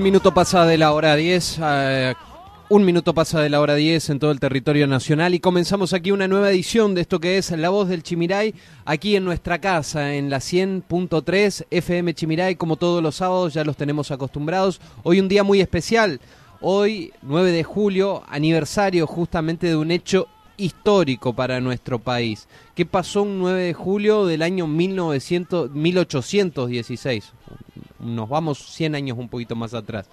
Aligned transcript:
Un 0.00 0.04
minuto 0.04 0.32
pasa 0.32 0.64
de 0.64 0.78
la 0.78 0.92
hora 0.92 1.14
10. 1.14 1.58
eh, 1.62 2.14
un 2.70 2.86
minuto 2.86 3.12
pasa 3.12 3.42
de 3.42 3.50
la 3.50 3.60
hora 3.60 3.74
10 3.74 4.08
en 4.08 4.18
todo 4.18 4.30
el 4.30 4.40
territorio 4.40 4.86
nacional 4.86 5.34
y 5.34 5.40
comenzamos 5.40 5.92
aquí 5.92 6.10
una 6.10 6.26
nueva 6.26 6.50
edición 6.50 6.94
de 6.94 7.02
esto 7.02 7.20
que 7.20 7.36
es 7.36 7.50
La 7.50 7.68
Voz 7.68 7.90
del 7.90 8.02
Chimiray, 8.02 8.54
aquí 8.86 9.14
en 9.14 9.26
nuestra 9.26 9.60
casa, 9.60 10.14
en 10.14 10.30
la 10.30 10.38
100.3 10.38 11.66
FM 11.70 12.14
Chimiray, 12.14 12.56
como 12.56 12.76
todos 12.76 13.02
los 13.02 13.16
sábados 13.16 13.52
ya 13.52 13.62
los 13.62 13.76
tenemos 13.76 14.10
acostumbrados. 14.10 14.80
Hoy 15.02 15.20
un 15.20 15.28
día 15.28 15.42
muy 15.42 15.60
especial, 15.60 16.18
hoy 16.62 17.12
9 17.20 17.52
de 17.52 17.62
julio, 17.62 18.22
aniversario 18.26 19.06
justamente 19.06 19.66
de 19.66 19.76
un 19.76 19.90
hecho 19.90 20.28
histórico 20.56 21.34
para 21.34 21.60
nuestro 21.60 21.98
país. 21.98 22.48
¿Qué 22.74 22.86
pasó 22.86 23.20
un 23.20 23.38
9 23.38 23.64
de 23.64 23.74
julio 23.74 24.24
del 24.24 24.40
año 24.40 24.66
1900, 24.66 25.72
1816? 25.72 27.34
Nos 28.00 28.28
vamos 28.28 28.58
100 28.74 28.94
años 28.94 29.18
un 29.18 29.28
poquito 29.28 29.54
más 29.56 29.74
atrás. 29.74 30.08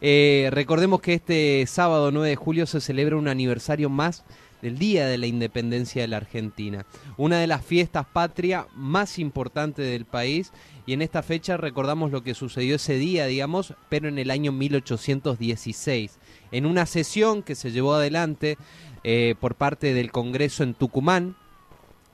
Eh, 0.00 0.48
recordemos 0.52 1.00
que 1.00 1.14
este 1.14 1.64
sábado 1.66 2.10
9 2.12 2.28
de 2.28 2.36
julio 2.36 2.66
se 2.66 2.80
celebra 2.80 3.16
un 3.16 3.28
aniversario 3.28 3.90
más 3.90 4.24
del 4.62 4.78
Día 4.78 5.06
de 5.06 5.18
la 5.18 5.26
Independencia 5.26 6.00
de 6.00 6.08
la 6.08 6.16
Argentina, 6.16 6.86
una 7.18 7.38
de 7.38 7.46
las 7.46 7.62
fiestas 7.62 8.06
patria 8.10 8.66
más 8.74 9.18
importantes 9.18 9.86
del 9.86 10.06
país. 10.06 10.52
Y 10.86 10.94
en 10.94 11.02
esta 11.02 11.22
fecha 11.22 11.56
recordamos 11.56 12.10
lo 12.10 12.22
que 12.22 12.34
sucedió 12.34 12.76
ese 12.76 12.96
día, 12.96 13.26
digamos, 13.26 13.74
pero 13.88 14.08
en 14.08 14.18
el 14.18 14.30
año 14.30 14.52
1816, 14.52 16.18
en 16.50 16.66
una 16.66 16.86
sesión 16.86 17.42
que 17.42 17.54
se 17.54 17.72
llevó 17.72 17.94
adelante 17.94 18.56
eh, 19.02 19.34
por 19.38 19.54
parte 19.54 19.92
del 19.92 20.12
Congreso 20.12 20.62
en 20.62 20.72
Tucumán, 20.72 21.36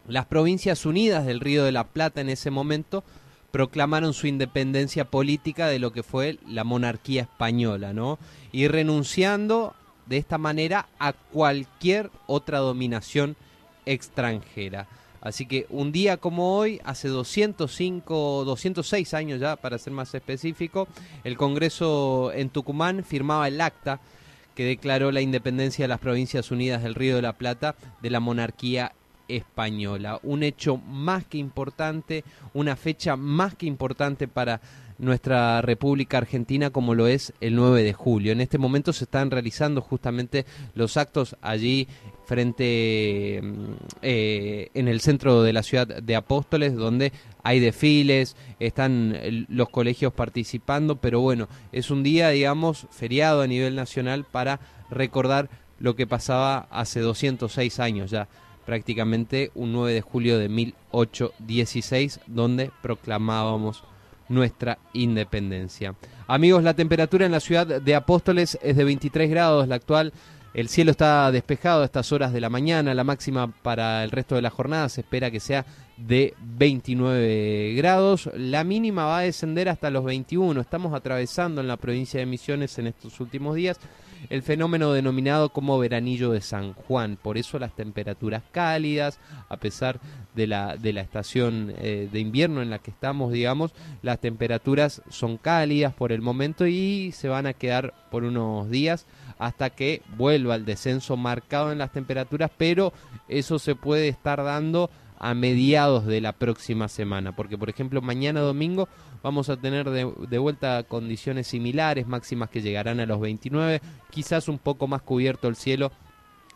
las 0.08 0.26
Provincias 0.26 0.86
Unidas 0.86 1.26
del 1.26 1.40
Río 1.40 1.64
de 1.64 1.72
la 1.72 1.84
Plata 1.84 2.20
en 2.20 2.30
ese 2.30 2.50
momento 2.50 3.04
proclamaron 3.50 4.14
su 4.14 4.26
independencia 4.26 5.04
política 5.04 5.66
de 5.66 5.78
lo 5.78 5.92
que 5.92 6.02
fue 6.02 6.38
la 6.46 6.64
monarquía 6.64 7.22
española, 7.22 7.92
¿no? 7.92 8.18
Y 8.52 8.68
renunciando 8.68 9.74
de 10.06 10.16
esta 10.16 10.38
manera 10.38 10.88
a 10.98 11.12
cualquier 11.12 12.10
otra 12.26 12.58
dominación 12.58 13.36
extranjera. 13.86 14.88
Así 15.20 15.46
que 15.46 15.66
un 15.68 15.92
día 15.92 16.16
como 16.16 16.56
hoy, 16.56 16.80
hace 16.84 17.08
205, 17.08 18.44
206 18.44 19.14
años 19.14 19.40
ya, 19.40 19.56
para 19.56 19.78
ser 19.78 19.92
más 19.92 20.14
específico, 20.14 20.88
el 21.24 21.36
Congreso 21.36 22.32
en 22.34 22.48
Tucumán 22.48 23.04
firmaba 23.04 23.48
el 23.48 23.60
acta 23.60 24.00
que 24.54 24.64
declaró 24.64 25.12
la 25.12 25.20
independencia 25.20 25.84
de 25.84 25.88
las 25.88 26.00
Provincias 26.00 26.50
Unidas 26.50 26.82
del 26.82 26.94
Río 26.94 27.16
de 27.16 27.22
la 27.22 27.34
Plata 27.34 27.76
de 28.00 28.10
la 28.10 28.20
monarquía 28.20 28.92
española. 29.36 30.20
Un 30.22 30.42
hecho 30.42 30.76
más 30.76 31.24
que 31.24 31.38
importante, 31.38 32.24
una 32.54 32.76
fecha 32.76 33.16
más 33.16 33.54
que 33.54 33.66
importante 33.66 34.28
para 34.28 34.60
nuestra 35.00 35.62
República 35.62 36.18
Argentina 36.18 36.70
como 36.70 36.94
lo 36.94 37.06
es 37.06 37.32
el 37.40 37.56
9 37.56 37.82
de 37.82 37.92
julio. 37.92 38.32
En 38.32 38.40
este 38.40 38.58
momento 38.58 38.92
se 38.92 39.04
están 39.04 39.30
realizando 39.30 39.80
justamente 39.80 40.44
los 40.74 40.96
actos 40.96 41.36
allí 41.40 41.88
frente 42.26 43.42
eh, 44.02 44.68
en 44.74 44.88
el 44.88 45.00
centro 45.00 45.42
de 45.42 45.52
la 45.52 45.62
ciudad 45.62 45.86
de 45.86 46.16
Apóstoles 46.16 46.76
donde 46.76 47.12
hay 47.42 47.58
desfiles, 47.58 48.36
están 48.60 49.16
los 49.48 49.68
colegios 49.70 50.12
participando, 50.12 50.96
pero 50.96 51.20
bueno, 51.20 51.48
es 51.72 51.90
un 51.90 52.02
día, 52.02 52.28
digamos, 52.28 52.86
feriado 52.90 53.42
a 53.42 53.46
nivel 53.46 53.74
nacional 53.74 54.24
para 54.30 54.60
recordar 54.90 55.48
lo 55.78 55.96
que 55.96 56.06
pasaba 56.06 56.68
hace 56.70 57.00
206 57.00 57.80
años 57.80 58.10
ya 58.10 58.28
prácticamente 58.70 59.50
un 59.56 59.72
9 59.72 59.94
de 59.94 60.00
julio 60.00 60.38
de 60.38 60.48
1816, 60.48 62.20
donde 62.28 62.70
proclamábamos 62.80 63.82
nuestra 64.28 64.78
independencia. 64.92 65.96
Amigos, 66.28 66.62
la 66.62 66.74
temperatura 66.74 67.26
en 67.26 67.32
la 67.32 67.40
ciudad 67.40 67.66
de 67.66 67.94
Apóstoles 67.96 68.56
es 68.62 68.76
de 68.76 68.84
23 68.84 69.28
grados, 69.28 69.66
la 69.66 69.74
actual. 69.74 70.12
El 70.54 70.68
cielo 70.68 70.92
está 70.92 71.32
despejado 71.32 71.82
a 71.82 71.84
estas 71.84 72.12
horas 72.12 72.32
de 72.32 72.40
la 72.40 72.48
mañana, 72.48 72.94
la 72.94 73.02
máxima 73.02 73.48
para 73.48 74.04
el 74.04 74.12
resto 74.12 74.36
de 74.36 74.42
la 74.42 74.50
jornada 74.50 74.88
se 74.88 75.00
espera 75.00 75.32
que 75.32 75.40
sea 75.40 75.66
de 75.96 76.34
29 76.40 77.74
grados, 77.74 78.30
la 78.36 78.62
mínima 78.62 79.04
va 79.04 79.18
a 79.18 79.22
descender 79.22 79.68
hasta 79.68 79.90
los 79.90 80.04
21, 80.04 80.60
estamos 80.60 80.94
atravesando 80.94 81.60
en 81.60 81.66
la 81.66 81.76
provincia 81.76 82.20
de 82.20 82.26
Misiones 82.26 82.78
en 82.78 82.86
estos 82.86 83.18
últimos 83.18 83.56
días 83.56 83.80
el 84.28 84.42
fenómeno 84.42 84.92
denominado 84.92 85.50
como 85.50 85.78
veranillo 85.78 86.30
de 86.30 86.40
San 86.40 86.74
Juan. 86.74 87.18
Por 87.20 87.38
eso 87.38 87.58
las 87.58 87.74
temperaturas 87.74 88.42
cálidas, 88.52 89.18
a 89.48 89.56
pesar 89.56 90.00
de 90.34 90.46
la, 90.46 90.76
de 90.76 90.92
la 90.92 91.00
estación 91.00 91.72
eh, 91.78 92.08
de 92.10 92.20
invierno 92.20 92.62
en 92.62 92.70
la 92.70 92.78
que 92.78 92.90
estamos, 92.90 93.32
digamos, 93.32 93.72
las 94.02 94.20
temperaturas 94.20 95.02
son 95.08 95.36
cálidas 95.36 95.94
por 95.94 96.12
el 96.12 96.20
momento 96.20 96.66
y 96.66 97.12
se 97.12 97.28
van 97.28 97.46
a 97.46 97.54
quedar 97.54 97.94
por 98.10 98.24
unos 98.24 98.70
días 98.70 99.06
hasta 99.38 99.70
que 99.70 100.02
vuelva 100.16 100.54
el 100.54 100.66
descenso 100.66 101.16
marcado 101.16 101.72
en 101.72 101.78
las 101.78 101.92
temperaturas, 101.92 102.50
pero 102.56 102.92
eso 103.28 103.58
se 103.58 103.74
puede 103.74 104.08
estar 104.08 104.44
dando 104.44 104.90
a 105.18 105.34
mediados 105.34 106.06
de 106.06 106.20
la 106.20 106.32
próxima 106.32 106.88
semana, 106.88 107.32
porque 107.32 107.58
por 107.58 107.68
ejemplo 107.68 108.00
mañana 108.00 108.40
domingo 108.40 108.88
vamos 109.22 109.48
a 109.48 109.56
tener 109.56 109.90
de, 109.90 110.38
vuelta 110.38 110.82
condiciones 110.84 111.46
similares, 111.46 112.06
máximas 112.06 112.50
que 112.50 112.62
llegarán 112.62 113.00
a 113.00 113.06
los 113.06 113.20
29, 113.20 113.80
quizás 114.10 114.48
un 114.48 114.58
poco 114.58 114.86
más 114.86 115.02
cubierto 115.02 115.48
el 115.48 115.56
cielo 115.56 115.92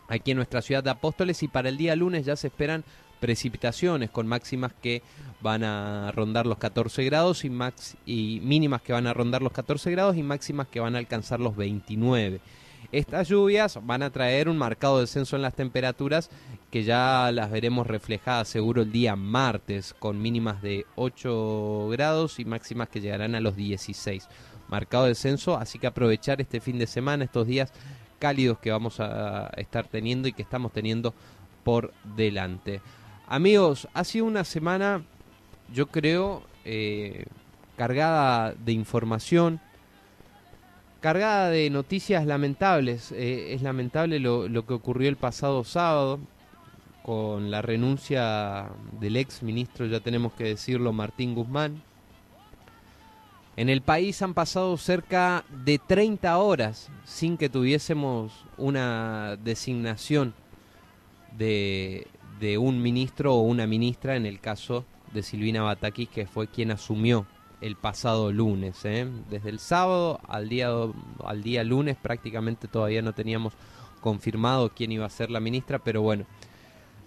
aquí 0.09 0.33
en 0.33 0.37
nuestra 0.37 0.63
ciudad 0.63 0.85
de 0.85 0.91
Apóstoles 0.91 1.43
y 1.43 1.49
para 1.49 1.69
el 1.69 1.77
día 1.77 1.97
lunes 1.97 2.27
ya 2.27 2.37
se 2.37 2.49
esperan 2.49 2.85
precipitaciones 3.21 4.11
con 4.11 4.27
máximas 4.27 4.73
que 4.83 5.03
van 5.41 5.65
a 5.65 6.13
rondar 6.13 6.47
los 6.47 6.59
14 6.59 7.05
grados 7.05 7.45
y, 7.45 7.51
max, 7.51 7.97
y 8.05 8.41
mínimas 8.43 8.83
que 8.83 8.93
van 8.93 9.07
a 9.07 9.15
rondar 9.15 9.41
los 9.41 9.53
14 9.53 9.91
grados 9.91 10.17
y 10.17 10.23
máximas 10.23 10.69
que 10.69 10.81
van 10.81 10.95
a 10.95 10.99
alcanzar 10.99 11.41
los 11.41 11.57
29. 11.57 12.41
Estas 12.93 13.29
lluvias 13.29 13.79
van 13.83 14.03
a 14.03 14.11
traer 14.11 14.49
un 14.49 14.59
marcado 14.59 15.01
descenso 15.01 15.37
en 15.37 15.43
las 15.43 15.55
temperaturas 15.55 16.31
que 16.75 16.83
ya 16.83 17.31
las 17.31 17.53
veremos 17.53 17.87
reflejadas 17.87 18.49
seguro 18.49 18.83
el 18.83 18.91
día 18.91 19.15
martes 19.15 19.95
con 19.97 20.21
mínimas 20.21 20.61
de 20.61 20.87
8 20.97 21.87
grados 21.91 22.41
y 22.41 22.45
máximas 22.45 22.89
que 22.89 23.01
llegarán 23.01 23.37
a 23.37 23.41
los 23.41 23.55
16. 23.55 24.27
Marcado 24.67 25.05
descenso, 25.05 25.57
así 25.57 25.79
que 25.79 25.87
aprovechar 25.87 26.41
este 26.41 26.61
fin 26.61 26.81
de 26.81 26.89
semana, 26.89 27.23
estos 27.23 27.47
días 27.47 27.73
cálidos 28.19 28.59
que 28.59 28.73
vamos 28.73 28.99
a 28.99 29.53
estar 29.57 29.87
teniendo 29.87 30.27
y 30.27 30.33
que 30.33 30.43
estamos 30.43 30.73
teniendo 30.73 31.15
por 31.63 31.93
delante. 32.17 32.81
Amigos, 33.29 33.87
ha 33.95 34.03
sido 34.03 34.25
una 34.25 34.43
semana, 34.43 35.05
yo 35.73 35.87
creo, 35.87 36.43
eh, 36.65 37.27
cargada 37.77 38.53
de 38.53 38.73
información, 38.73 39.61
cargada 41.01 41.51
de 41.51 41.71
noticias 41.71 42.27
lamentables. 42.27 43.13
Eh, 43.13 43.55
es 43.55 43.63
lamentable 43.63 44.19
lo, 44.19 44.49
lo, 44.49 44.67
que 44.67 44.75
ocurrió 44.75 45.09
el 45.09 45.17
pasado 45.17 45.63
sábado 45.63 46.19
con 47.05 47.51
la 47.51 47.61
renuncia 47.61 48.71
del 48.99 49.19
ex 49.19 49.43
ministro, 49.43 49.85
ya 49.85 50.01
tenemos 50.01 50.33
que 50.33 50.45
decirlo, 50.45 50.91
Martín 50.95 51.35
Guzmán. 51.35 51.83
En 53.57 53.69
el 53.69 53.83
país 53.83 54.23
han 54.23 54.33
pasado 54.33 54.75
cerca 54.79 55.45
de 55.67 55.79
30 55.79 56.39
horas 56.39 56.89
sin 57.05 57.37
que 57.37 57.51
tuviésemos 57.51 58.33
una 58.57 59.37
designación 59.37 60.33
de, 61.37 62.07
un 62.59 62.81
ministro 62.81 63.35
o 63.35 63.43
una 63.43 63.67
ministra, 63.67 64.17
en 64.17 64.25
el 64.25 64.41
caso 64.41 64.87
de 65.13 65.23
Silvina 65.23 65.61
Batakis, 65.61 66.09
que 66.09 66.27
fue 66.27 66.49
quien 66.49 66.71
asumió 66.71 67.27
el 67.61 67.77
pasado 67.77 68.33
lunes. 68.33 68.83
¿eh? 68.87 69.07
Desde 69.29 69.51
el 69.51 69.59
sábado 69.59 70.21
al 70.27 70.49
día, 70.49 70.71
al 71.23 71.43
día 71.43 71.65
lunes 71.65 71.99
prácticamente 72.01 72.67
todavía 72.67 73.03
no 73.03 73.13
teníamos 73.13 73.53
confirmado 74.01 74.71
quién 74.71 74.91
iba 74.91 75.05
a 75.05 75.11
ser 75.11 75.31
la 75.31 75.41
ministra, 75.41 75.79
pero 75.79 76.01
bueno, 76.01 76.25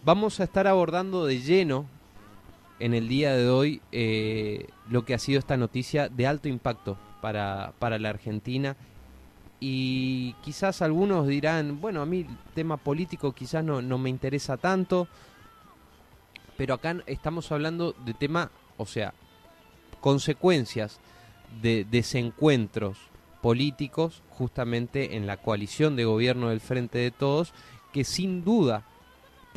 vamos 0.03 0.39
a 0.39 0.45
estar 0.45 0.67
abordando 0.67 1.25
de 1.25 1.41
lleno 1.41 1.85
en 2.79 2.93
el 2.93 3.07
día 3.07 3.35
de 3.35 3.49
hoy 3.49 3.81
eh, 3.91 4.67
lo 4.89 5.05
que 5.05 5.13
ha 5.13 5.19
sido 5.19 5.39
esta 5.39 5.57
noticia 5.57 6.09
de 6.09 6.27
alto 6.27 6.47
impacto 6.47 6.97
para, 7.21 7.73
para 7.79 7.97
la 7.99 8.09
Argentina. 8.09 8.75
Y 9.59 10.33
quizás 10.43 10.81
algunos 10.81 11.27
dirán, 11.27 11.81
bueno, 11.81 12.01
a 12.01 12.05
mí 12.05 12.19
el 12.19 12.53
tema 12.53 12.77
político 12.77 13.33
quizás 13.33 13.63
no, 13.63 13.81
no 13.81 13.97
me 13.97 14.09
interesa 14.09 14.57
tanto, 14.57 15.07
pero 16.57 16.75
acá 16.75 16.97
estamos 17.07 17.51
hablando 17.51 17.93
de 18.05 18.13
tema, 18.13 18.51
o 18.77 18.85
sea, 18.85 19.13
consecuencias 19.99 20.99
de 21.61 21.85
desencuentros 21.89 22.97
políticos 23.41 24.21
justamente 24.29 25.15
en 25.15 25.25
la 25.25 25.37
coalición 25.37 25.95
de 25.95 26.05
gobierno 26.05 26.49
del 26.49 26.59
Frente 26.59 26.99
de 26.99 27.11
Todos 27.11 27.53
que 27.93 28.03
sin 28.03 28.43
duda 28.43 28.83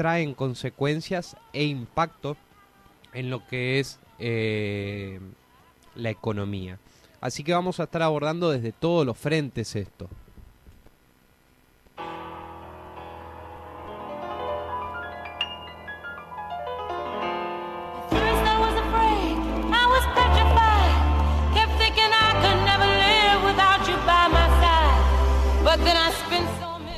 traen 0.01 0.33
consecuencias 0.33 1.37
e 1.53 1.65
impacto 1.65 2.35
en 3.13 3.29
lo 3.29 3.47
que 3.47 3.81
es 3.81 4.01
eh, 4.19 5.21
la 5.95 6.09
economía. 6.09 6.79
Así 7.21 7.45
que 7.45 7.53
vamos 7.53 7.81
a 7.81 7.83
estar 7.83 8.01
abordando 8.01 8.51
desde 8.51 8.73
todos 8.73 9.05
los 9.05 9.19
frentes 9.19 9.77
esto. 9.77 10.09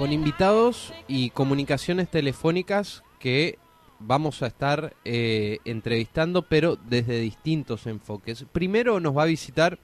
Con 0.03 0.13
invitados 0.13 0.93
y 1.07 1.31
comunicaciones 1.31 2.11
telefónicas 2.11 3.05
que 3.21 3.61
vamos 4.01 4.43
a 4.43 4.49
estar 4.49 4.97
eh, 5.05 5.59
entrevistando, 5.65 6.43
pero 6.43 6.75
desde 6.75 7.21
distintos 7.21 7.87
enfoques. 7.87 8.45
Primero 8.51 8.99
nos 8.99 9.17
va 9.17 9.23
a 9.23 9.27
visitar, 9.27 9.79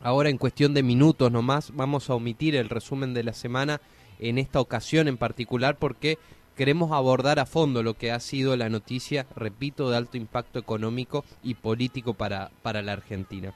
ahora 0.00 0.30
en 0.30 0.38
cuestión 0.38 0.74
de 0.74 0.82
minutos 0.82 1.30
nomás, 1.30 1.70
vamos 1.76 2.10
a 2.10 2.16
omitir 2.16 2.56
el 2.56 2.68
resumen 2.68 3.14
de 3.14 3.22
la 3.22 3.34
semana 3.34 3.80
en 4.18 4.38
esta 4.38 4.58
ocasión 4.58 5.06
en 5.06 5.16
particular 5.16 5.76
porque 5.76 6.18
queremos 6.56 6.90
abordar 6.90 7.38
a 7.38 7.46
fondo 7.46 7.84
lo 7.84 7.94
que 7.94 8.10
ha 8.10 8.18
sido 8.18 8.56
la 8.56 8.68
noticia, 8.68 9.28
repito, 9.36 9.88
de 9.90 9.96
alto 9.96 10.16
impacto 10.16 10.58
económico 10.58 11.24
y 11.44 11.54
político 11.54 12.14
para, 12.14 12.50
para 12.62 12.82
la 12.82 12.94
Argentina. 12.94 13.54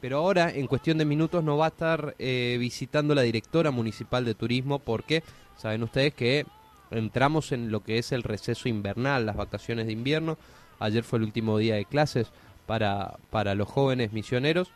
Pero 0.00 0.18
ahora, 0.18 0.50
en 0.50 0.66
cuestión 0.66 0.98
de 0.98 1.04
minutos, 1.04 1.42
nos 1.42 1.58
va 1.58 1.66
a 1.66 1.68
estar 1.68 2.14
eh, 2.18 2.56
visitando 2.60 3.14
la 3.14 3.22
directora 3.22 3.70
municipal 3.70 4.24
de 4.24 4.34
turismo 4.34 4.78
porque 4.78 5.24
saben 5.56 5.82
ustedes 5.82 6.14
que 6.14 6.46
entramos 6.90 7.52
en 7.52 7.70
lo 7.72 7.82
que 7.82 7.98
es 7.98 8.12
el 8.12 8.22
receso 8.22 8.68
invernal, 8.68 9.26
las 9.26 9.36
vacaciones 9.36 9.86
de 9.86 9.92
invierno. 9.92 10.38
Ayer 10.78 11.02
fue 11.02 11.18
el 11.18 11.24
último 11.24 11.58
día 11.58 11.74
de 11.74 11.84
clases 11.84 12.28
para, 12.66 13.16
para 13.30 13.54
los 13.54 13.68
jóvenes 13.68 14.12
misioneros. 14.12 14.70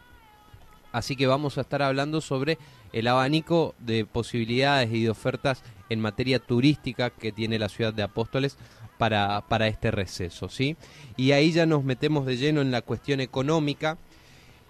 Así 0.90 1.16
que 1.16 1.26
vamos 1.26 1.56
a 1.56 1.62
estar 1.62 1.82
hablando 1.82 2.20
sobre 2.20 2.58
el 2.92 3.06
abanico 3.06 3.74
de 3.78 4.04
posibilidades 4.04 4.92
y 4.92 5.04
de 5.04 5.10
ofertas 5.10 5.62
en 5.88 6.00
materia 6.00 6.38
turística 6.38 7.10
que 7.10 7.32
tiene 7.32 7.58
la 7.58 7.68
ciudad 7.68 7.94
de 7.94 8.02
Apóstoles 8.02 8.58
para, 8.98 9.40
para 9.48 9.68
este 9.68 9.90
receso, 9.90 10.48
¿sí? 10.48 10.76
Y 11.16 11.32
ahí 11.32 11.52
ya 11.52 11.64
nos 11.64 11.82
metemos 11.82 12.26
de 12.26 12.36
lleno 12.36 12.60
en 12.60 12.70
la 12.70 12.82
cuestión 12.82 13.20
económica 13.20 13.96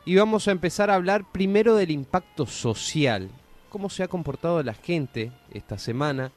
y 0.04 0.16
vamos 0.16 0.48
a 0.48 0.50
empezar 0.50 0.90
a 0.90 0.96
hablar 0.96 1.24
primero 1.30 1.76
del 1.76 1.90
impacto 1.90 2.46
social, 2.46 3.30
cómo 3.68 3.88
se 3.88 4.02
ha 4.02 4.08
comportado 4.08 4.62
la 4.62 4.74
gente 4.74 5.30
esta 5.52 5.78
semana, 5.78 6.32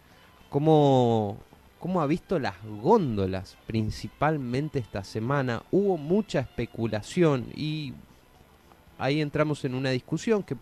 cómo, 0.49 1.37
cómo 1.79 2.01
ha 2.01 2.07
visto 2.07 2.37
las 2.37 2.55
góndolas 2.63 3.57
principalmente 3.65 4.77
esta 4.77 5.03
semana. 5.03 5.63
Hubo 5.71 5.97
mucha 5.97 6.39
especulación 6.41 7.47
y 7.55 7.93
ahí 8.99 9.19
entramos 9.19 9.65
en 9.65 9.73
una 9.73 9.89
discusión 9.89 10.43
que 10.43 10.55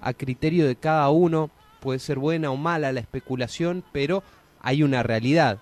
a 0.00 0.12
criterio 0.12 0.66
de 0.66 0.76
cada 0.76 1.08
uno 1.08 1.50
puede 1.80 1.98
ser 1.98 2.18
buena 2.18 2.50
o 2.50 2.56
mala 2.56 2.92
la 2.92 3.00
especulación, 3.00 3.82
pero 3.90 4.22
hay 4.60 4.82
una 4.82 5.02
realidad. 5.02 5.60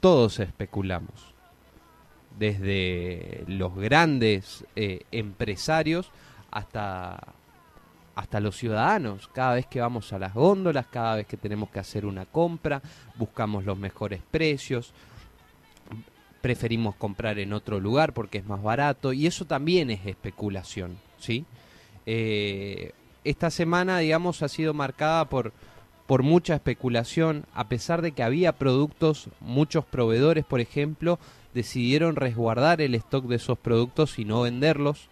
Todos 0.00 0.40
especulamos. 0.40 1.31
Desde 2.38 3.44
los 3.46 3.74
grandes 3.76 4.64
eh, 4.74 5.02
empresarios 5.12 6.10
hasta, 6.50 7.18
hasta 8.14 8.40
los 8.40 8.56
ciudadanos. 8.56 9.28
Cada 9.28 9.54
vez 9.54 9.66
que 9.66 9.80
vamos 9.80 10.12
a 10.12 10.18
las 10.18 10.34
góndolas, 10.34 10.86
cada 10.86 11.16
vez 11.16 11.26
que 11.26 11.36
tenemos 11.36 11.70
que 11.70 11.80
hacer 11.80 12.06
una 12.06 12.26
compra, 12.26 12.82
buscamos 13.16 13.64
los 13.64 13.78
mejores 13.78 14.22
precios, 14.30 14.92
preferimos 16.40 16.96
comprar 16.96 17.38
en 17.38 17.52
otro 17.52 17.80
lugar 17.80 18.12
porque 18.12 18.38
es 18.38 18.46
más 18.46 18.62
barato 18.62 19.12
y 19.12 19.26
eso 19.26 19.44
también 19.44 19.90
es 19.90 20.04
especulación, 20.04 20.98
¿sí? 21.18 21.46
Eh, 22.04 22.92
esta 23.24 23.50
semana, 23.50 23.98
digamos, 23.98 24.42
ha 24.42 24.48
sido 24.48 24.74
marcada 24.74 25.26
por, 25.26 25.52
por 26.06 26.24
mucha 26.24 26.56
especulación, 26.56 27.46
a 27.54 27.68
pesar 27.68 28.02
de 28.02 28.10
que 28.12 28.24
había 28.24 28.52
productos, 28.52 29.28
muchos 29.40 29.84
proveedores, 29.84 30.44
por 30.44 30.60
ejemplo, 30.60 31.20
decidieron 31.54 32.16
resguardar 32.16 32.80
el 32.80 32.94
stock 32.94 33.26
de 33.26 33.36
esos 33.36 33.58
productos 33.58 34.18
y 34.18 34.24
no 34.24 34.42
venderlos. 34.42 35.08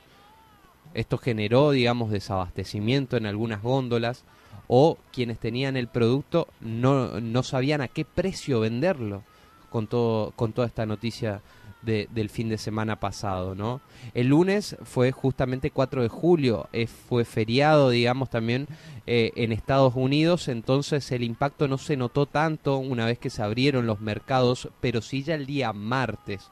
Esto 0.94 1.18
generó, 1.18 1.70
digamos, 1.70 2.10
desabastecimiento 2.10 3.16
en 3.16 3.26
algunas 3.26 3.62
góndolas 3.62 4.24
o 4.66 4.98
quienes 5.12 5.38
tenían 5.38 5.76
el 5.76 5.88
producto 5.88 6.48
no, 6.60 7.20
no 7.20 7.42
sabían 7.42 7.80
a 7.80 7.88
qué 7.88 8.04
precio 8.04 8.60
venderlo 8.60 9.22
con, 9.70 9.86
todo, 9.86 10.32
con 10.32 10.52
toda 10.52 10.66
esta 10.66 10.86
noticia 10.86 11.40
del 11.82 12.28
fin 12.28 12.48
de 12.48 12.58
semana 12.58 13.00
pasado, 13.00 13.54
¿no? 13.54 13.80
El 14.14 14.28
lunes 14.28 14.76
fue 14.84 15.12
justamente 15.12 15.70
4 15.70 16.02
de 16.02 16.08
julio, 16.08 16.68
eh, 16.72 16.86
fue 16.86 17.24
feriado, 17.24 17.90
digamos, 17.90 18.28
también 18.28 18.66
eh, 19.06 19.32
en 19.36 19.52
Estados 19.52 19.94
Unidos, 19.96 20.48
entonces 20.48 21.10
el 21.12 21.22
impacto 21.22 21.68
no 21.68 21.78
se 21.78 21.96
notó 21.96 22.26
tanto 22.26 22.76
una 22.78 23.06
vez 23.06 23.18
que 23.18 23.30
se 23.30 23.42
abrieron 23.42 23.86
los 23.86 24.00
mercados, 24.00 24.68
pero 24.80 25.00
sí 25.00 25.22
ya 25.22 25.34
el 25.34 25.46
día 25.46 25.72
martes, 25.72 26.48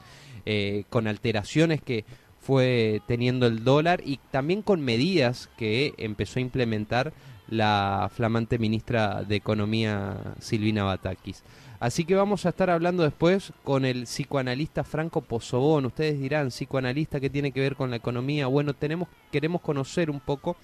eh, 0.46 0.84
con 0.88 1.06
alteraciones 1.06 1.82
que 1.82 2.04
fue 2.40 3.02
teniendo 3.06 3.46
el 3.46 3.64
dólar 3.64 4.00
y 4.04 4.18
también 4.30 4.62
con 4.62 4.80
medidas 4.80 5.50
que 5.58 5.92
empezó 5.98 6.38
a 6.38 6.42
implementar 6.42 7.12
la 7.48 8.10
flamante 8.14 8.58
ministra 8.58 9.22
de 9.22 9.36
Economía 9.36 10.16
Silvina 10.40 10.84
Batakis. 10.84 11.42
Así 11.80 12.04
que 12.04 12.16
vamos 12.16 12.44
a 12.44 12.48
estar 12.48 12.70
hablando 12.70 13.04
después 13.04 13.52
con 13.62 13.84
el 13.84 14.04
psicoanalista 14.04 14.82
Franco 14.82 15.20
Pozobón. 15.20 15.86
Ustedes 15.86 16.20
dirán, 16.20 16.48
psicoanalista, 16.48 17.20
¿qué 17.20 17.30
tiene 17.30 17.52
que 17.52 17.60
ver 17.60 17.76
con 17.76 17.90
la 17.90 17.96
economía? 17.96 18.48
Bueno, 18.48 18.74
tenemos, 18.74 19.08
queremos 19.30 19.60
conocer 19.60 20.10
un 20.10 20.18
poco 20.18 20.56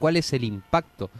cuál 0.00 0.16
es 0.16 0.32
el 0.32 0.42
impacto 0.42 1.10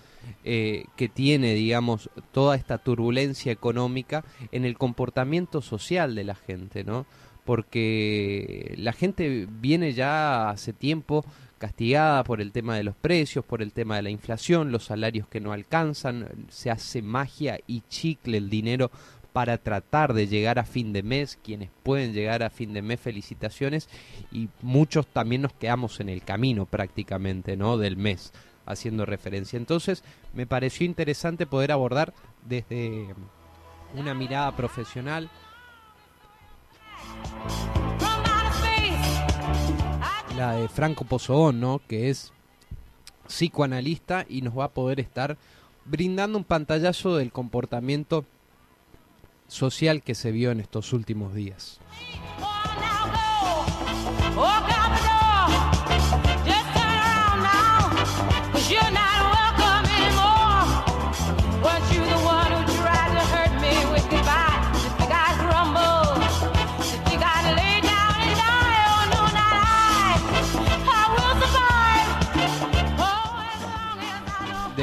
eh, 0.42 0.87
que 0.97 1.09
tiene, 1.09 1.54
digamos, 1.54 2.11
toda 2.32 2.56
esta 2.56 2.78
turbulencia 2.78 3.52
económica 3.52 4.25
en 4.50 4.64
el 4.64 4.76
comportamiento 4.76 5.62
social 5.62 6.16
de 6.16 6.25
la 6.25 6.35
gente, 6.35 6.82
¿no? 6.82 7.06
Porque 7.44 8.75
la 8.76 8.92
gente 8.92 9.47
viene 9.49 9.92
ya 9.92 10.50
hace 10.50 10.73
tiempo 10.73 11.25
castigada 11.61 12.25
por 12.25 12.40
el 12.40 12.52
tema 12.52 12.75
de 12.75 12.83
los 12.83 12.97
precios, 12.97 13.45
por 13.45 13.61
el 13.61 13.73
tema 13.73 13.97
de 13.97 14.02
la 14.02 14.11
inflación, 14.11 14.73
los 14.73 14.87
salarios 14.87 15.29
que 15.29 15.40
no 15.40 15.52
alcanzan, 15.52 16.26
se 16.49 16.71
hace 16.71 17.02
magia 17.02 17.61
y 17.67 17.83
chicle 17.83 18.38
el 18.38 18.49
dinero 18.49 18.90
para 19.35 19.59
tratar 19.59 20.14
de 20.14 20.26
llegar 20.26 20.59
a 20.59 20.64
fin 20.64 20.95
de 20.95 21.02
mes, 21.02 21.38
quienes 21.45 21.69
pueden 21.83 22.14
llegar 22.14 22.43
a 22.43 22.49
fin 22.49 22.73
de 22.73 22.81
mes, 22.81 22.99
felicitaciones, 22.99 23.90
y 24.33 24.49
muchos 24.62 25.07
también 25.07 25.43
nos 25.43 25.52
quedamos 25.52 26.00
en 26.00 26.09
el 26.09 26.23
camino 26.23 26.64
prácticamente, 26.64 27.59
¿no? 27.59 27.76
Del 27.76 27.99
mes, 27.99 28.33
haciendo 28.64 29.05
referencia. 29.05 29.59
Entonces, 29.59 30.02
me 30.33 30.47
pareció 30.47 30.87
interesante 30.87 31.47
poder 31.47 31.73
abordar 31.73 32.14
desde 32.49 33.14
una 33.95 34.14
mirada 34.14 34.57
profesional 34.57 35.29
la 40.40 40.52
de 40.52 40.68
Franco 40.68 41.04
Pozobón, 41.04 41.61
¿no? 41.61 41.82
que 41.87 42.09
es 42.09 42.32
psicoanalista 43.26 44.25
y 44.26 44.40
nos 44.40 44.59
va 44.59 44.64
a 44.64 44.70
poder 44.70 44.99
estar 44.99 45.37
brindando 45.85 46.38
un 46.38 46.44
pantallazo 46.44 47.16
del 47.16 47.30
comportamiento 47.30 48.25
social 49.49 50.02
que 50.02 50.14
se 50.14 50.32
vio 50.32 50.50
en 50.50 50.61
estos 50.61 50.94
últimos 50.94 51.35
días. 51.35 51.78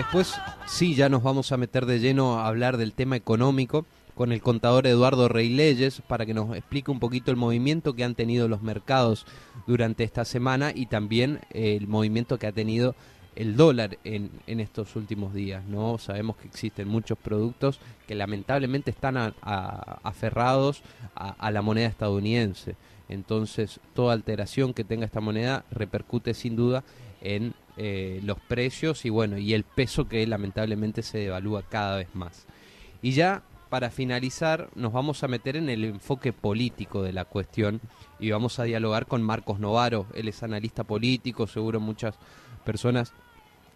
Después 0.08 0.40
sí, 0.68 0.96
ya 0.96 1.10
nos 1.10 1.22
vamos 1.22 1.52
a 1.52 1.58
meter 1.58 1.86
de 1.86 2.00
lleno 2.00 2.40
a 2.40 2.48
hablar 2.48 2.78
del 2.78 2.94
tema 2.94 3.18
económico 3.18 3.86
con 4.16 4.32
el 4.32 4.42
contador 4.42 4.88
Eduardo 4.88 5.28
Rey 5.28 5.50
Leyes 5.50 6.02
para 6.08 6.26
que 6.26 6.34
nos 6.34 6.56
explique 6.56 6.92
un 6.92 7.02
poquito 7.02 7.30
el 7.30 7.36
movimiento 7.36 7.94
que 7.94 8.06
han 8.06 8.16
tenido 8.16 8.48
los 8.48 8.62
mercados 8.62 9.26
durante 9.68 10.06
esta 10.06 10.24
semana 10.24 10.72
y 10.74 10.86
también 10.86 11.42
el 11.50 11.90
movimiento 11.90 12.40
que 12.40 12.48
ha 12.48 12.54
tenido 12.54 12.96
el 13.36 13.58
dólar 13.58 13.98
en, 14.06 14.32
estos 14.48 14.96
últimos 14.96 15.34
días. 15.34 15.66
no 15.66 15.98
Sabemos 15.98 16.38
que 16.38 16.48
existen 16.48 16.88
muchos 16.88 17.18
productos 17.18 17.82
que 18.08 18.16
lamentablemente 18.16 18.92
están 18.92 19.36
aferrados 19.42 20.84
a 21.16 21.52
la 21.52 21.62
moneda 21.62 21.88
estadounidense. 21.88 22.78
Entonces, 23.10 23.82
toda 23.94 24.14
alteración 24.14 24.74
que 24.74 24.86
tenga 24.86 25.06
esta 25.06 25.20
moneda 25.20 25.66
repercute 25.70 26.34
sin 26.34 26.56
duda 26.56 26.86
en 27.20 27.54
eh, 27.78 28.22
los 28.24 28.40
precios 28.40 29.06
y 29.06 29.10
bueno, 29.10 29.38
y 29.38 29.54
el 29.54 29.64
peso 29.64 30.08
que 30.08 30.26
lamentablemente 30.26 31.04
se 31.04 31.20
devalúa 31.20 31.62
cada 31.62 31.98
vez 31.98 32.14
más. 32.16 32.48
Y 33.02 33.12
ya 33.12 33.44
para 33.70 33.92
finalizar 33.92 34.70
nos 34.76 34.94
vamos 34.94 35.24
a 35.24 35.28
meter 35.28 35.56
en 35.56 35.70
el 35.70 35.84
enfoque 35.84 36.34
político 36.34 37.04
de 37.04 37.14
la 37.14 37.26
cuestión 37.26 37.82
y 38.20 38.32
vamos 38.32 38.60
a 38.60 38.64
dialogar 38.64 39.06
con 39.06 39.22
Marcos 39.22 39.60
Novaro, 39.60 40.08
él 40.16 40.28
es 40.28 40.42
analista 40.42 40.84
político, 40.86 41.46
seguro 41.46 41.80
muchas 41.80 42.16
personas 42.66 43.14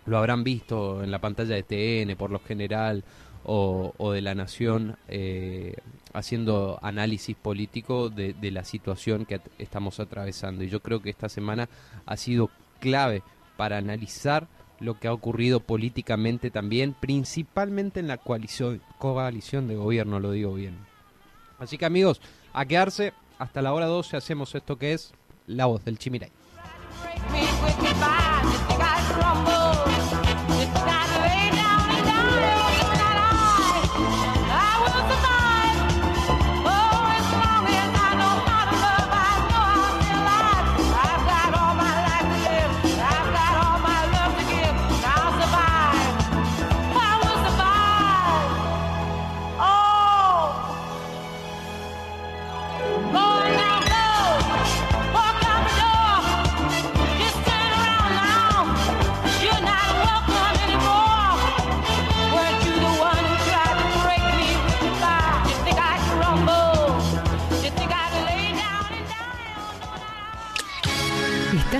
lo 0.06 0.18
habrán 0.18 0.44
visto 0.44 1.04
en 1.04 1.12
la 1.12 1.20
pantalla 1.20 1.56
de 1.56 1.64
TN 1.64 2.16
por 2.18 2.32
lo 2.32 2.40
general 2.40 3.04
o, 3.44 4.12
de 4.14 4.22
La 4.22 4.36
Nación 4.36 4.98
eh, 5.08 5.76
haciendo 6.14 6.80
análisis 6.82 7.36
político 7.36 8.10
de, 8.10 8.34
de 8.34 8.52
la 8.52 8.64
situación 8.64 9.26
que 9.26 9.42
estamos 9.58 10.00
atravesando. 10.00 10.64
Y 10.64 10.70
yo 10.70 10.82
creo 10.82 11.02
que 11.02 11.10
esta 11.10 11.30
semana 11.30 11.68
ha 12.06 12.18
sido 12.18 12.50
clave 12.80 13.24
para 13.62 13.78
analizar 13.78 14.48
lo 14.80 15.00
que 15.00 15.08
ha 15.08 15.14
ocurrido 15.14 15.60
políticamente 15.60 16.50
también, 16.50 16.96
principalmente 17.00 18.00
en 18.00 18.08
la 18.08 18.18
coalición, 18.18 18.82
de 19.68 19.76
gobierno, 19.76 20.20
lo 20.20 20.32
digo 20.32 20.56
bien. 20.56 20.80
Así 21.60 21.78
que 21.78 21.86
amigos, 21.86 22.22
a 22.54 22.66
quedarse 22.66 23.14
hasta 23.38 23.62
la 23.62 23.72
hora 23.72 23.86
12 23.86 24.18
hacemos 24.18 24.56
esto 24.56 24.80
que 24.80 24.94
es 24.94 25.14
La 25.46 25.68
Voz 25.68 25.86
del 25.86 26.00
Chimiray. 26.00 26.32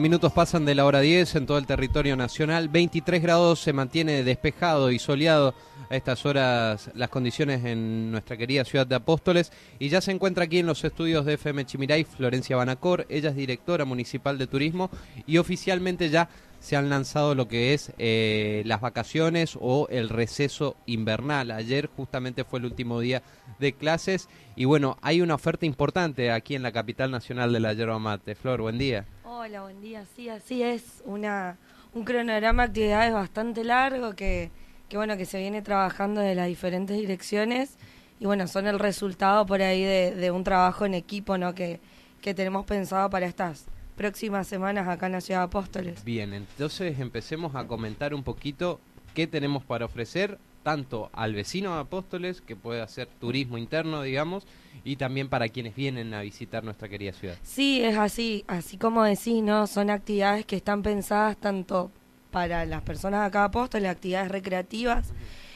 minutos 0.00 0.32
pasan 0.32 0.64
de 0.64 0.74
la 0.76 0.84
hora 0.84 1.00
10 1.00 1.34
en 1.34 1.46
todo 1.46 1.58
el 1.58 1.66
territorio 1.66 2.14
nacional. 2.14 2.68
23 2.68 3.20
grados 3.20 3.58
se 3.58 3.72
mantiene 3.72 4.22
despejado 4.22 4.92
y 4.92 5.00
soleado 5.00 5.54
a 5.90 5.96
estas 5.96 6.24
horas 6.26 6.90
las 6.94 7.08
condiciones 7.08 7.64
en 7.64 8.12
nuestra 8.12 8.36
querida 8.36 8.64
ciudad 8.64 8.86
de 8.86 8.94
Apóstoles. 8.94 9.50
Y 9.80 9.88
ya 9.88 10.00
se 10.00 10.12
encuentra 10.12 10.44
aquí 10.44 10.60
en 10.60 10.66
los 10.66 10.84
estudios 10.84 11.24
de 11.24 11.34
FM 11.34 11.66
Chimiray 11.66 12.04
Florencia 12.04 12.56
Banacor. 12.56 13.04
Ella 13.08 13.30
es 13.30 13.36
directora 13.36 13.84
municipal 13.84 14.38
de 14.38 14.46
turismo 14.46 14.90
y 15.26 15.38
oficialmente 15.38 16.08
ya 16.08 16.28
se 16.62 16.76
han 16.76 16.88
lanzado 16.88 17.34
lo 17.34 17.48
que 17.48 17.74
es 17.74 17.92
eh, 17.98 18.62
las 18.66 18.80
vacaciones 18.80 19.58
o 19.60 19.88
el 19.90 20.08
receso 20.08 20.76
invernal. 20.86 21.50
Ayer 21.50 21.90
justamente 21.96 22.44
fue 22.44 22.60
el 22.60 22.66
último 22.66 23.00
día 23.00 23.20
de 23.58 23.72
clases 23.72 24.28
y 24.54 24.64
bueno, 24.64 24.96
hay 25.02 25.22
una 25.22 25.34
oferta 25.34 25.66
importante 25.66 26.30
aquí 26.30 26.54
en 26.54 26.62
la 26.62 26.70
capital 26.70 27.10
nacional 27.10 27.52
de 27.52 27.58
la 27.58 27.72
yerba 27.72 27.98
mate. 27.98 28.36
Flor, 28.36 28.60
buen 28.60 28.78
día. 28.78 29.06
Hola, 29.24 29.62
buen 29.62 29.80
día. 29.80 30.04
Sí, 30.14 30.28
así 30.28 30.62
es. 30.62 31.02
Una, 31.04 31.58
un 31.94 32.04
cronograma 32.04 32.62
de 32.62 32.68
actividades 32.68 33.12
bastante 33.12 33.64
largo 33.64 34.14
que, 34.14 34.52
que, 34.88 34.96
bueno, 34.96 35.16
que 35.16 35.26
se 35.26 35.40
viene 35.40 35.62
trabajando 35.62 36.20
de 36.20 36.36
las 36.36 36.46
diferentes 36.46 36.96
direcciones 36.96 37.76
y 38.20 38.26
bueno, 38.26 38.46
son 38.46 38.68
el 38.68 38.78
resultado 38.78 39.46
por 39.46 39.62
ahí 39.62 39.82
de, 39.82 40.14
de 40.14 40.30
un 40.30 40.44
trabajo 40.44 40.86
en 40.86 40.94
equipo, 40.94 41.36
¿no? 41.38 41.56
Que, 41.56 41.80
que 42.20 42.34
tenemos 42.34 42.64
pensado 42.66 43.10
para 43.10 43.26
estas 43.26 43.66
próximas 44.02 44.48
semanas 44.48 44.88
acá 44.88 45.06
en 45.06 45.12
la 45.12 45.20
Ciudad 45.20 45.38
de 45.42 45.44
Apóstoles. 45.44 46.02
Bien, 46.02 46.34
entonces 46.34 46.98
empecemos 46.98 47.54
a 47.54 47.68
comentar 47.68 48.14
un 48.14 48.24
poquito 48.24 48.80
qué 49.14 49.28
tenemos 49.28 49.62
para 49.62 49.84
ofrecer 49.84 50.38
tanto 50.64 51.08
al 51.12 51.34
vecino 51.34 51.74
de 51.74 51.82
Apóstoles, 51.82 52.40
que 52.40 52.56
puede 52.56 52.82
hacer 52.82 53.06
turismo 53.20 53.58
interno, 53.58 54.02
digamos, 54.02 54.44
y 54.82 54.96
también 54.96 55.28
para 55.28 55.48
quienes 55.48 55.76
vienen 55.76 56.14
a 56.14 56.22
visitar 56.22 56.64
nuestra 56.64 56.88
querida 56.88 57.12
ciudad. 57.12 57.36
Sí, 57.44 57.80
es 57.84 57.96
así, 57.96 58.42
así 58.48 58.76
como 58.76 59.04
decís, 59.04 59.40
¿no? 59.40 59.68
Son 59.68 59.88
actividades 59.88 60.46
que 60.46 60.56
están 60.56 60.82
pensadas 60.82 61.36
tanto 61.36 61.92
para 62.32 62.64
las 62.66 62.82
personas 62.82 63.20
de 63.20 63.26
acá 63.26 63.38
de 63.38 63.44
Apóstoles, 63.44 63.88
actividades 63.88 64.32
recreativas, 64.32 65.12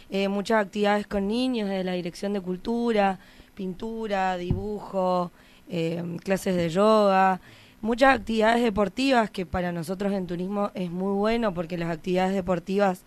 eh, 0.09 0.29
muchas 0.29 0.65
actividades 0.65 1.09
con 1.09 1.27
niños 1.27 1.69
de 1.69 1.83
la 1.83 1.95
Dirección 1.95 2.33
de 2.33 2.41
Cultura, 2.41 3.19
pintura, 3.57 4.37
dibujo, 4.37 5.33
eh, 5.69 6.01
clases 6.23 6.55
de 6.55 6.69
yoga, 6.69 7.41
muchas 7.87 8.17
actividades 8.17 8.63
deportivas 8.63 9.31
que 9.31 9.47
para 9.47 9.71
nosotros 9.71 10.13
en 10.13 10.27
turismo 10.27 10.73
es 10.75 10.91
muy 10.91 11.15
bueno 11.15 11.55
porque 11.55 11.79
las 11.79 11.89
actividades 11.89 12.35
deportivas 12.35 13.05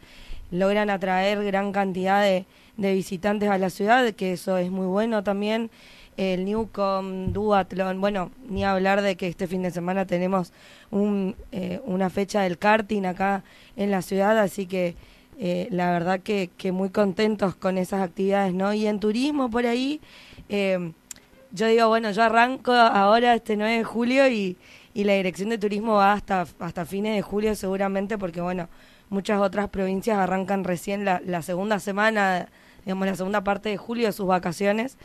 logran 0.51 0.89
atraer 0.89 1.43
gran 1.43 1.71
cantidad 1.71 2.23
de, 2.23 2.45
visitantes 2.77 3.49
a 3.49 3.57
la 3.57 3.69
ciudad, 3.69 4.09
que 4.13 4.31
eso 4.31 4.57
es 4.57 4.71
muy 4.71 4.87
bueno 4.87 5.21
también. 5.21 5.69
El 6.15 6.45
Newcom, 6.45 7.33
Duathlon, 7.33 7.99
bueno, 7.99 8.31
ni 8.49 8.63
hablar 8.63 9.01
de 9.01 9.15
que 9.17 9.27
este 9.27 9.47
fin 9.47 9.61
de 9.63 9.71
semana 9.71 10.05
tenemos 10.05 10.53
un, 10.89 11.35
eh, 11.51 11.81
una 11.85 12.09
fecha 12.09 12.41
del 12.41 12.57
karting 12.57 13.03
acá 13.03 13.43
en 13.75 13.91
la 13.91 14.01
ciudad, 14.01 14.37
así 14.39 14.65
que 14.65 14.95
eh, 15.37 15.67
la 15.71 15.91
verdad 15.91 16.21
que, 16.21 16.49
que, 16.57 16.71
muy 16.71 16.89
contentos 16.89 17.55
con 17.55 17.77
esas 17.77 18.01
actividades, 18.01 18.53
¿no? 18.53 18.73
Y 18.73 18.87
en 18.87 18.99
turismo 18.99 19.49
por 19.49 19.65
ahí, 19.65 20.01
eh, 20.49 20.91
yo 21.51 21.67
digo, 21.67 21.87
bueno, 21.87 22.11
yo 22.11 22.23
arranco 22.23 22.71
ahora 22.73 23.35
este 23.35 23.55
9 23.55 23.77
de 23.77 23.83
julio 23.83 24.27
y, 24.27 24.57
y 24.93 25.03
la 25.03 25.13
dirección 25.13 25.49
de 25.49 25.57
turismo 25.57 25.95
va 25.95 26.13
hasta, 26.13 26.45
hasta 26.59 26.85
fines 26.85 27.15
de 27.15 27.21
julio 27.21 27.55
seguramente, 27.55 28.17
porque 28.17 28.41
bueno, 28.41 28.69
muchas 29.09 29.41
otras 29.41 29.69
provincias 29.69 30.17
arrancan 30.17 30.63
recién 30.63 31.05
la, 31.05 31.21
la 31.25 31.41
segunda 31.41 31.79
semana, 31.79 32.49
digamos, 32.85 33.07
la 33.07 33.15
segunda 33.15 33.43
parte 33.43 33.69
de 33.69 33.77
julio 33.77 34.11
sus 34.11 34.27
vacaciones. 34.27 34.97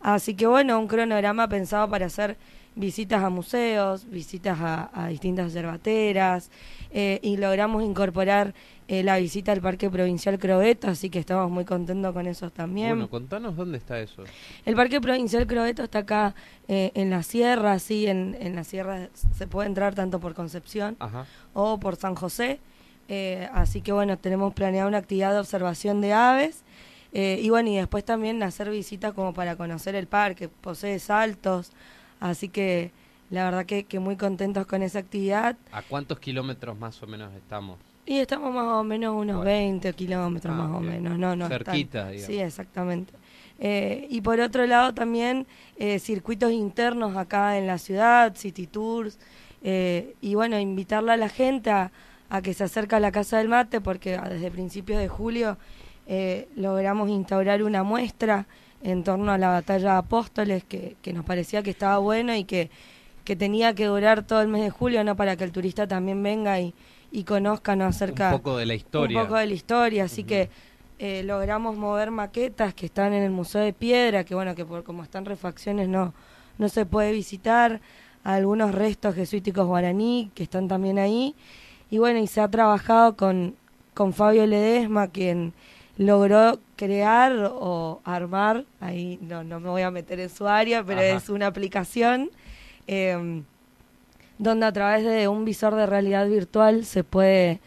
Así 0.00 0.34
que 0.34 0.46
bueno, 0.46 0.78
un 0.78 0.88
cronograma 0.88 1.48
pensado 1.48 1.88
para 1.90 2.06
hacer 2.06 2.38
visitas 2.80 3.22
a 3.22 3.28
museos, 3.28 4.10
visitas 4.10 4.58
a, 4.60 5.06
distintas 5.08 5.52
yerbateras, 5.52 6.50
eh, 6.92 7.20
y 7.22 7.36
logramos 7.36 7.84
incorporar 7.84 8.52
eh, 8.88 9.04
la 9.04 9.18
visita 9.18 9.52
al 9.52 9.60
Parque 9.60 9.88
Provincial 9.88 10.38
Crobeto, 10.38 10.88
así 10.88 11.08
que 11.10 11.20
estamos 11.20 11.48
muy 11.50 11.64
contentos 11.64 12.12
con 12.12 12.26
eso 12.26 12.50
también. 12.50 12.90
Bueno, 12.90 13.08
contanos 13.08 13.54
dónde 13.54 13.78
está 13.78 14.00
eso. 14.00 14.24
El 14.64 14.74
Parque 14.74 15.00
Provincial 15.00 15.46
Crobeto 15.46 15.84
está 15.84 16.00
acá 16.00 16.34
eh, 16.66 16.90
en 16.94 17.10
la 17.10 17.22
sierra, 17.22 17.78
sí, 17.78 18.06
en, 18.08 18.36
en 18.40 18.56
la 18.56 18.64
sierra 18.64 19.08
se 19.36 19.46
puede 19.46 19.68
entrar 19.68 19.94
tanto 19.94 20.18
por 20.18 20.34
Concepción 20.34 20.96
o 21.52 21.78
por 21.78 21.96
San 21.96 22.14
José. 22.14 22.58
Así 23.52 23.80
que 23.80 23.90
bueno, 23.90 24.18
tenemos 24.18 24.54
planeado 24.54 24.88
una 24.88 24.98
actividad 24.98 25.32
de 25.32 25.40
observación 25.40 26.00
de 26.00 26.12
aves. 26.12 26.62
Y 27.12 27.50
bueno, 27.50 27.68
y 27.68 27.76
después 27.76 28.04
también 28.04 28.40
hacer 28.44 28.70
visitas 28.70 29.12
como 29.14 29.34
para 29.34 29.56
conocer 29.56 29.96
el 29.96 30.06
parque, 30.06 30.48
posee 30.48 31.00
saltos, 31.00 31.72
así 32.20 32.48
que 32.48 32.92
la 33.30 33.44
verdad 33.44 33.66
que, 33.66 33.84
que 33.84 33.98
muy 33.98 34.16
contentos 34.16 34.66
con 34.66 34.82
esa 34.82 34.98
actividad. 34.98 35.56
¿A 35.72 35.82
cuántos 35.82 36.18
kilómetros 36.18 36.78
más 36.78 37.02
o 37.02 37.06
menos 37.06 37.32
estamos? 37.34 37.78
Y 38.06 38.18
estamos 38.18 38.52
más 38.52 38.66
o 38.66 38.82
menos 38.82 39.14
unos 39.14 39.44
20 39.44 39.92
kilómetros 39.92 40.52
ah, 40.52 40.56
más 40.56 40.76
o 40.76 40.80
menos, 40.80 41.18
no, 41.18 41.36
no. 41.36 41.48
Cerquita, 41.48 42.08
digamos. 42.08 42.26
Sí, 42.26 42.40
exactamente. 42.40 43.12
Eh, 43.60 44.06
y 44.08 44.22
por 44.22 44.40
otro 44.40 44.66
lado 44.66 44.94
también 44.94 45.46
eh, 45.76 45.98
circuitos 45.98 46.50
internos 46.50 47.16
acá 47.16 47.58
en 47.58 47.66
la 47.66 47.76
ciudad, 47.76 48.34
city 48.34 48.66
tours, 48.66 49.18
eh, 49.62 50.14
y 50.22 50.34
bueno, 50.34 50.58
invitarle 50.58 51.12
a 51.12 51.16
la 51.18 51.28
gente 51.28 51.70
a, 51.70 51.92
que 52.42 52.54
se 52.54 52.64
acerque 52.64 52.96
a 52.96 53.00
la 53.00 53.12
Casa 53.12 53.38
del 53.38 53.48
Mate, 53.48 53.80
porque 53.80 54.18
desde 54.18 54.50
principios 54.50 54.98
de 54.98 55.08
julio 55.08 55.58
logramos 56.56 57.08
instaurar 57.10 57.62
una 57.62 57.84
muestra 57.84 58.46
en 58.82 59.04
torno 59.04 59.32
a 59.32 59.38
la 59.38 59.50
batalla 59.50 59.92
de 59.92 59.98
Apóstoles, 59.98 60.64
que, 60.64 60.96
que 61.02 61.12
nos 61.12 61.24
parecía 61.24 61.62
que 61.62 61.70
estaba 61.70 61.98
bueno 61.98 62.34
y 62.34 62.44
que, 62.44 62.70
que 63.24 63.36
tenía 63.36 63.74
que 63.74 63.86
durar 63.86 64.22
todo 64.22 64.40
el 64.40 64.48
mes 64.48 64.62
de 64.62 64.70
julio, 64.70 65.04
¿no? 65.04 65.16
Para 65.16 65.36
que 65.36 65.44
el 65.44 65.52
turista 65.52 65.86
también 65.86 66.22
venga 66.22 66.60
y, 66.60 66.74
y 67.12 67.24
conozca, 67.24 67.76
¿no? 67.76 67.84
Acerca... 67.84 68.30
Un 68.32 68.38
poco 68.38 68.56
de 68.56 68.66
la 68.66 68.74
historia. 68.74 69.18
Un 69.18 69.24
poco 69.24 69.36
de 69.36 69.46
la 69.46 69.54
historia, 69.54 70.04
así 70.04 70.24
que 70.24 70.48
eh, 70.98 71.22
logramos 71.24 71.76
mover 71.76 72.10
maquetas 72.10 72.74
que 72.74 72.86
están 72.86 73.12
en 73.12 73.22
el 73.22 73.30
Museo 73.30 73.62
de 73.62 73.72
Piedra, 73.72 74.24
que 74.24 74.34
bueno, 74.34 74.54
que 74.54 74.64
por 74.64 74.84
como 74.84 75.02
están 75.02 75.24
refacciones 75.24 75.88
no, 75.88 76.12
no 76.58 76.68
se 76.68 76.86
puede 76.86 77.12
visitar, 77.12 77.80
algunos 78.22 78.74
restos 78.74 79.14
jesuíticos 79.14 79.66
guaraní 79.66 80.30
que 80.34 80.42
están 80.42 80.68
también 80.68 80.98
ahí, 80.98 81.34
y 81.90 81.98
bueno, 81.98 82.18
y 82.20 82.26
se 82.26 82.40
ha 82.40 82.48
trabajado 82.48 83.16
con, 83.16 83.54
con 83.94 84.12
Fabio 84.12 84.46
Ledesma, 84.46 85.08
quien 85.08 85.54
logró 85.96 86.58
crear 86.80 87.52
o 87.52 88.00
armar, 88.04 88.64
ahí 88.80 89.18
no, 89.20 89.44
no 89.44 89.60
me 89.60 89.68
voy 89.68 89.82
a 89.82 89.90
meter 89.90 90.18
en 90.18 90.30
su 90.30 90.48
área, 90.48 90.82
pero 90.82 91.02
es 91.02 91.28
una 91.28 91.46
aplicación 91.46 92.30
em, 92.86 93.44
donde 94.38 94.64
a 94.64 94.72
través 94.72 95.04
de 95.04 95.28
un 95.28 95.44
visor 95.44 95.74
de 95.74 95.84
realidad 95.84 96.26
virtual 96.26 96.86
se 96.86 97.04
puede 97.04 97.60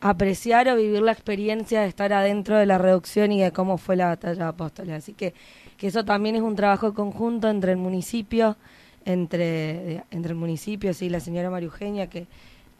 apreciar 0.00 0.68
o 0.68 0.74
vivir 0.74 1.00
la 1.00 1.12
experiencia 1.12 1.82
de 1.82 1.86
estar 1.86 2.12
adentro 2.12 2.58
de 2.58 2.66
la 2.66 2.76
reducción 2.76 3.30
y 3.30 3.40
de 3.40 3.52
cómo 3.52 3.78
fue 3.78 3.94
la 3.94 4.06
batalla 4.06 4.42
de 4.42 4.48
Apóstoles. 4.48 4.96
Así 4.96 5.12
que, 5.12 5.32
que 5.76 5.86
eso 5.86 6.04
también 6.04 6.34
es 6.34 6.42
un 6.42 6.56
trabajo 6.56 6.92
conjunto 6.92 7.48
entre 7.48 7.70
el 7.70 7.78
municipio, 7.78 8.56
entre, 9.04 10.02
entre 10.10 10.32
el 10.32 10.38
municipio, 10.38 10.92
sí, 10.92 11.08
la 11.08 11.20
señora 11.20 11.50
María 11.50 11.66
Eugenia, 11.66 12.08
que, 12.08 12.26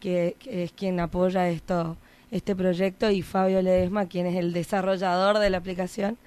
que, 0.01 0.35
es 0.45 0.73
quien 0.73 0.99
apoya 0.99 1.47
esto, 1.47 1.95
este 2.31 2.55
proyecto, 2.55 3.09
y 3.09 3.21
Fabio 3.21 3.61
Ledesma, 3.61 4.07
quien 4.07 4.25
es 4.25 4.35
el 4.35 4.53
desarrollador 4.53 5.39
de 5.39 5.49
la 5.49 5.57
aplicación. 5.57 6.17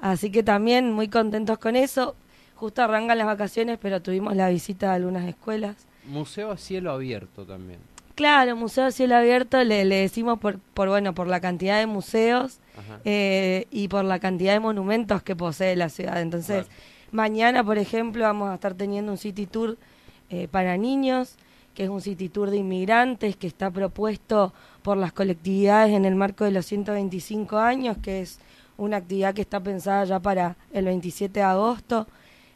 Así 0.00 0.30
que 0.30 0.42
también 0.42 0.92
muy 0.92 1.08
contentos 1.08 1.58
con 1.58 1.76
eso. 1.76 2.14
Justo 2.54 2.82
arrancan 2.82 3.18
las 3.18 3.26
vacaciones, 3.26 3.78
pero 3.80 4.02
tuvimos 4.02 4.34
la 4.36 4.48
visita 4.48 4.90
a 4.90 4.94
algunas 4.94 5.28
escuelas. 5.28 5.76
Museo 6.04 6.50
a 6.50 6.56
cielo 6.56 6.90
abierto 6.90 7.44
también. 7.44 7.78
Claro, 8.14 8.56
museo 8.56 8.86
a 8.86 8.90
cielo 8.90 9.14
abierto 9.14 9.62
le, 9.62 9.84
le 9.84 9.96
decimos 9.96 10.40
por, 10.40 10.58
por, 10.58 10.88
bueno, 10.88 11.14
por 11.14 11.28
la 11.28 11.40
cantidad 11.40 11.78
de 11.78 11.86
museos 11.86 12.58
eh, 13.04 13.66
y 13.70 13.86
por 13.86 14.04
la 14.04 14.18
cantidad 14.18 14.54
de 14.54 14.60
monumentos 14.60 15.22
que 15.22 15.36
posee 15.36 15.76
la 15.76 15.88
ciudad. 15.88 16.20
Entonces, 16.20 16.66
mañana, 17.12 17.62
por 17.62 17.78
ejemplo, 17.78 18.24
vamos 18.24 18.50
a 18.50 18.54
estar 18.54 18.74
teniendo 18.74 19.12
un 19.12 19.18
city 19.18 19.46
tour 19.46 19.76
eh, 20.30 20.48
para 20.50 20.76
niños, 20.76 21.36
que 21.74 21.84
es 21.84 21.90
un 21.90 22.00
city 22.00 22.28
tour 22.28 22.50
de 22.50 22.56
inmigrantes 22.56 23.36
que 23.36 23.46
está 23.46 23.70
propuesto 23.70 24.52
por 24.88 24.96
las 24.96 25.12
colectividades 25.12 25.94
en 25.94 26.06
el 26.06 26.14
marco 26.14 26.46
de 26.46 26.50
los 26.50 26.64
125 26.64 27.58
años, 27.58 27.98
que 27.98 28.22
es 28.22 28.38
una 28.78 28.96
actividad 28.96 29.34
que 29.34 29.42
está 29.42 29.60
pensada 29.60 30.02
ya 30.06 30.18
para 30.18 30.56
el 30.72 30.86
27 30.86 31.40
de 31.40 31.44
agosto. 31.44 32.06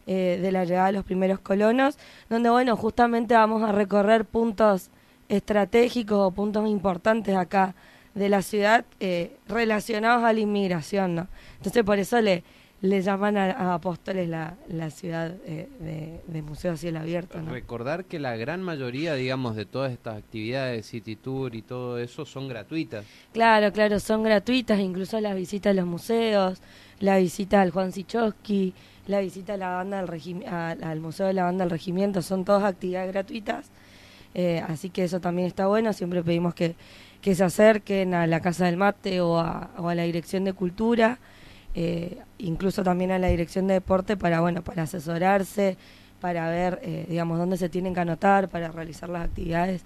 Eh, 0.07 0.38
de 0.42 0.51
la 0.51 0.64
llegada 0.64 0.87
de 0.87 0.95
los 0.95 1.05
primeros 1.05 1.38
colonos, 1.40 1.97
donde 2.29 2.51
bueno, 2.51 2.75
justamente 2.77 3.35
vamos 3.35 3.62
a 3.62 3.71
recorrer 3.71 4.25
puntos 4.25 4.90
estratégicos 5.29 6.18
o 6.18 6.31
puntos 6.33 6.68
importantes 6.68 7.37
acá 7.37 7.77
de 8.14 8.29
la 8.29 8.42
ciudad 8.42 8.85
eh, 8.99 9.37
relacionados 9.47 10.25
a 10.25 10.33
la 10.33 10.40
inmigración, 10.40 11.14
¿no? 11.14 11.29
Entonces 11.59 11.85
por 11.85 12.01
eso 12.01 12.21
le, 12.21 12.42
le 12.83 13.01
llaman 13.01 13.37
a, 13.37 13.75
Apóstoles 13.75 14.29
la, 14.29 14.57
la 14.68 14.90
ciudad 14.90 15.35
eh, 15.47 15.68
de, 15.81 16.21
de, 16.27 16.42
museo 16.42 16.73
a 16.73 16.77
cielo 16.77 16.99
abierto. 16.99 17.40
¿no? 17.40 17.53
Recordar 17.53 18.05
que 18.05 18.18
la 18.18 18.37
gran 18.37 18.62
mayoría, 18.62 19.14
digamos, 19.14 19.57
de 19.57 19.64
todas 19.64 19.92
estas 19.92 20.18
actividades, 20.18 20.87
City 20.87 21.16
Tour 21.16 21.55
y 21.55 21.62
todo 21.62 21.99
eso, 21.99 22.27
son 22.27 22.49
gratuitas. 22.49 23.05
Claro, 23.33 23.73
claro, 23.73 23.99
son 24.01 24.25
gratuitas, 24.25 24.81
incluso 24.81 25.21
las 25.21 25.35
visitas 25.35 25.71
a 25.71 25.75
los 25.75 25.87
museos, 25.87 26.61
la 27.01 27.18
visita 27.18 27.62
al 27.62 27.71
Juan 27.71 27.92
Sichowski, 27.92 28.75
la 29.07 29.21
visita 29.21 29.55
a 29.55 29.57
la 29.57 29.71
banda 29.71 30.03
del 30.05 30.45
al 30.47 31.01
Museo 31.01 31.27
de 31.27 31.33
la 31.33 31.45
Banda 31.45 31.64
del 31.64 31.71
Regimiento, 31.71 32.21
son 32.21 32.45
todas 32.45 32.64
actividades 32.64 33.12
gratuitas 33.12 33.71
eh, 34.35 34.62
así 34.66 34.90
que 34.90 35.05
eso 35.05 35.21
también 35.21 35.47
está 35.49 35.66
bueno, 35.66 35.92
siempre 35.92 36.23
pedimos 36.23 36.55
que, 36.55 36.75
que 37.21 37.35
se 37.35 37.45
acerquen 37.45 38.14
a 38.14 38.27
la 38.27 38.40
Casa 38.40 38.66
del 38.66 38.77
Mate 38.77 39.21
o 39.21 39.38
a, 39.38 39.71
o 39.77 39.88
a 39.88 39.95
la 39.95 40.05
Dirección 40.05 40.45
de 40.45 40.53
Cultura, 40.53 41.18
eh, 41.74 42.18
incluso 42.38 42.82
también 42.82 43.11
a 43.12 43.18
la 43.18 43.28
Dirección 43.28 43.66
de 43.66 43.74
Deporte 43.74 44.16
para, 44.16 44.40
bueno, 44.40 44.62
para 44.62 44.82
asesorarse, 44.82 45.76
para 46.20 46.48
ver, 46.50 46.78
eh, 46.82 47.06
digamos, 47.08 47.38
dónde 47.38 47.56
se 47.56 47.68
tienen 47.68 47.94
que 47.94 48.00
anotar, 48.00 48.48
para 48.48 48.68
realizar 48.70 49.08
las 49.08 49.24
actividades. 49.24 49.82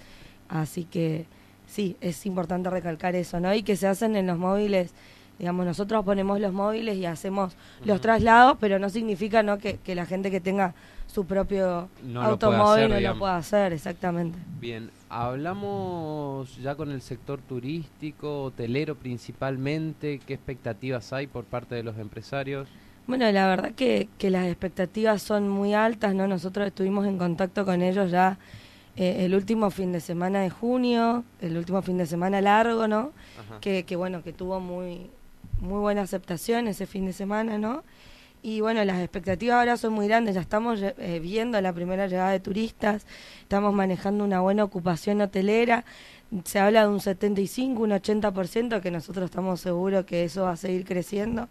Así 0.49 0.85
que 0.85 1.27
sí, 1.67 1.97
es 2.01 2.27
importante 2.27 2.71
recalcar 2.71 3.15
eso, 3.15 3.41
¿no? 3.41 3.55
Y 3.55 3.63
que 3.63 3.77
se 3.77 3.87
hacen 3.87 4.17
en 4.17 4.27
los 4.27 4.39
móviles 4.39 4.93
digamos 5.39 5.67
nosotros 5.67 6.05
ponemos 6.05 6.41
los 6.41 6.53
móviles 6.53 6.97
y 6.97 7.07
hacemos 7.07 7.57
los 7.85 8.01
traslados 8.01 8.57
pero 8.61 8.79
no 8.79 8.89
significa 8.89 9.43
no 9.43 9.59
que, 9.59 9.79
que 9.79 9.95
la 9.95 10.07
gente 10.07 10.31
que 10.31 10.41
tenga 10.41 10.75
su 11.07 11.25
propio 11.25 11.89
automóvil 12.17 12.89
no 12.91 13.01
lo 13.01 13.19
pueda 13.19 13.37
hacer, 13.37 13.73
exactamente. 13.73 14.39
Bien, 14.61 14.91
hablamos 15.09 16.57
ya 16.59 16.75
con 16.75 16.91
el 16.91 17.01
sector 17.01 17.41
turístico, 17.41 18.45
hotelero 18.45 18.97
principalmente, 18.97 20.21
¿qué 20.27 20.35
expectativas 20.35 21.13
hay 21.13 21.27
por 21.27 21.45
parte 21.45 21.75
de 21.75 21.83
los 21.83 21.97
empresarios? 21.99 22.69
Bueno, 23.07 23.31
la 23.31 23.47
verdad 23.47 23.73
que, 23.73 24.09
que 24.19 24.31
las 24.31 24.47
expectativas 24.47 25.23
son 25.23 25.49
muy 25.49 25.75
altas, 25.75 26.15
¿no? 26.15 26.27
Nosotros 26.27 26.67
estuvimos 26.67 27.07
en 27.07 27.19
contacto 27.19 27.65
con 27.65 27.81
ellos 27.83 28.11
ya 28.11 28.39
eh, 28.97 29.25
el 29.25 29.35
último 29.35 29.71
fin 29.71 29.93
de 29.93 30.01
semana 30.01 30.41
de 30.41 30.51
junio, 30.51 31.25
el 31.41 31.57
último 31.57 31.83
fin 31.83 31.99
de 31.99 32.07
semana 32.07 32.41
largo, 32.41 32.89
¿no? 32.89 33.13
Que, 33.61 33.85
que 33.85 33.95
bueno, 33.95 34.25
que 34.25 34.33
tuvo 34.33 34.59
muy, 34.59 35.09
muy 35.61 35.81
buena 35.81 36.03
aceptación 36.03 36.69
ese 36.69 36.87
fin 36.87 37.07
de 37.07 37.13
semana, 37.13 37.59
¿no? 37.59 37.83
Y 38.43 38.61
bueno, 38.61 38.85
las 38.85 39.01
expectativas 39.01 39.57
ahora 39.57 39.77
son 39.77 39.93
muy 39.93 40.07
grandes, 40.07 40.35
ya 40.35 40.41
estamos 40.41 40.81
eh, 40.81 41.19
viendo 41.21 41.61
la 41.61 41.73
primera 41.73 42.07
llegada 42.07 42.31
de 42.31 42.41
turistas, 42.41 43.07
estamos 43.41 43.75
manejando 43.75 44.25
una 44.25 44.41
buena 44.41 44.63
ocupación 44.63 45.21
hotelera, 45.21 45.85
se 46.45 46.59
habla 46.61 46.83
de 46.83 46.89
un 46.89 47.01
75, 47.01 47.83
un 47.83 47.91
80%, 47.91 48.81
que 48.81 48.91
nosotros 48.91 49.25
estamos 49.25 49.61
seguros 49.61 50.05
que 50.05 50.25
eso 50.25 50.43
va 50.43 50.53
a 50.53 50.57
seguir 50.57 50.85
creciendo. 50.85 51.49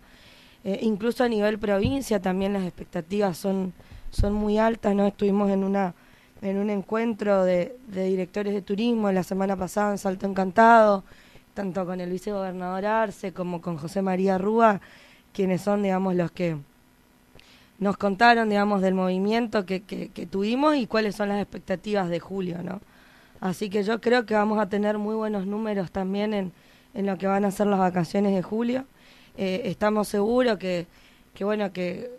Eh, 0.64 0.80
incluso 0.84 1.24
a 1.24 1.28
nivel 1.28 1.60
provincia 1.60 2.22
también 2.22 2.54
las 2.54 2.64
expectativas 2.64 3.38
son, 3.38 3.74
son 4.10 4.34
muy 4.34 4.58
altas, 4.58 4.96
¿no? 4.96 5.08
Estuvimos 5.08 5.52
en 5.52 5.64
una 5.64 5.94
en 6.42 6.58
un 6.58 6.70
encuentro 6.70 7.44
de, 7.44 7.76
de 7.88 8.06
directores 8.06 8.54
de 8.54 8.62
turismo 8.62 9.12
la 9.12 9.24
semana 9.24 9.56
pasada 9.56 9.92
en 9.92 9.98
Salto 9.98 10.28
Encantado, 10.28 11.04
tanto 11.56 11.86
con 11.86 12.00
el 12.00 12.12
vicegobernador 12.12 12.86
Arce 12.86 13.32
como 13.32 13.62
con 13.62 13.78
José 13.78 14.04
María 14.04 14.38
Rúa, 14.38 14.82
quienes 15.34 15.62
son, 15.62 15.82
digamos, 15.82 16.14
los 16.14 16.30
que 16.30 16.58
nos 17.80 17.98
contaron, 17.98 18.50
digamos, 18.50 18.82
del 18.82 18.94
movimiento 18.94 19.66
que, 19.66 19.82
que, 19.82 20.08
tuvimos 20.28 20.76
y 20.76 20.86
cuáles 20.86 21.16
son 21.16 21.30
las 21.30 21.42
expectativas 21.42 22.10
de 22.10 22.20
julio, 22.20 22.62
¿no? 22.62 22.80
Así 23.42 23.70
que 23.70 23.84
yo 23.84 24.00
creo 24.00 24.26
que 24.26 24.34
vamos 24.34 24.60
a 24.60 24.70
tener 24.70 24.98
muy 24.98 25.16
buenos 25.16 25.46
números 25.46 25.92
también 25.92 26.34
en, 26.34 26.52
en 26.94 27.06
lo 27.06 27.18
que 27.18 27.28
van 27.28 27.44
a 27.46 27.52
ser 27.52 27.68
las 27.68 27.80
vacaciones 27.80 28.34
de 28.34 28.42
julio. 28.42 28.86
Eh, 29.38 29.64
estamos 29.66 30.08
seguros 30.08 30.58
que, 30.58 30.88
que, 31.34 31.44
bueno, 31.44 31.74
que 31.74 32.10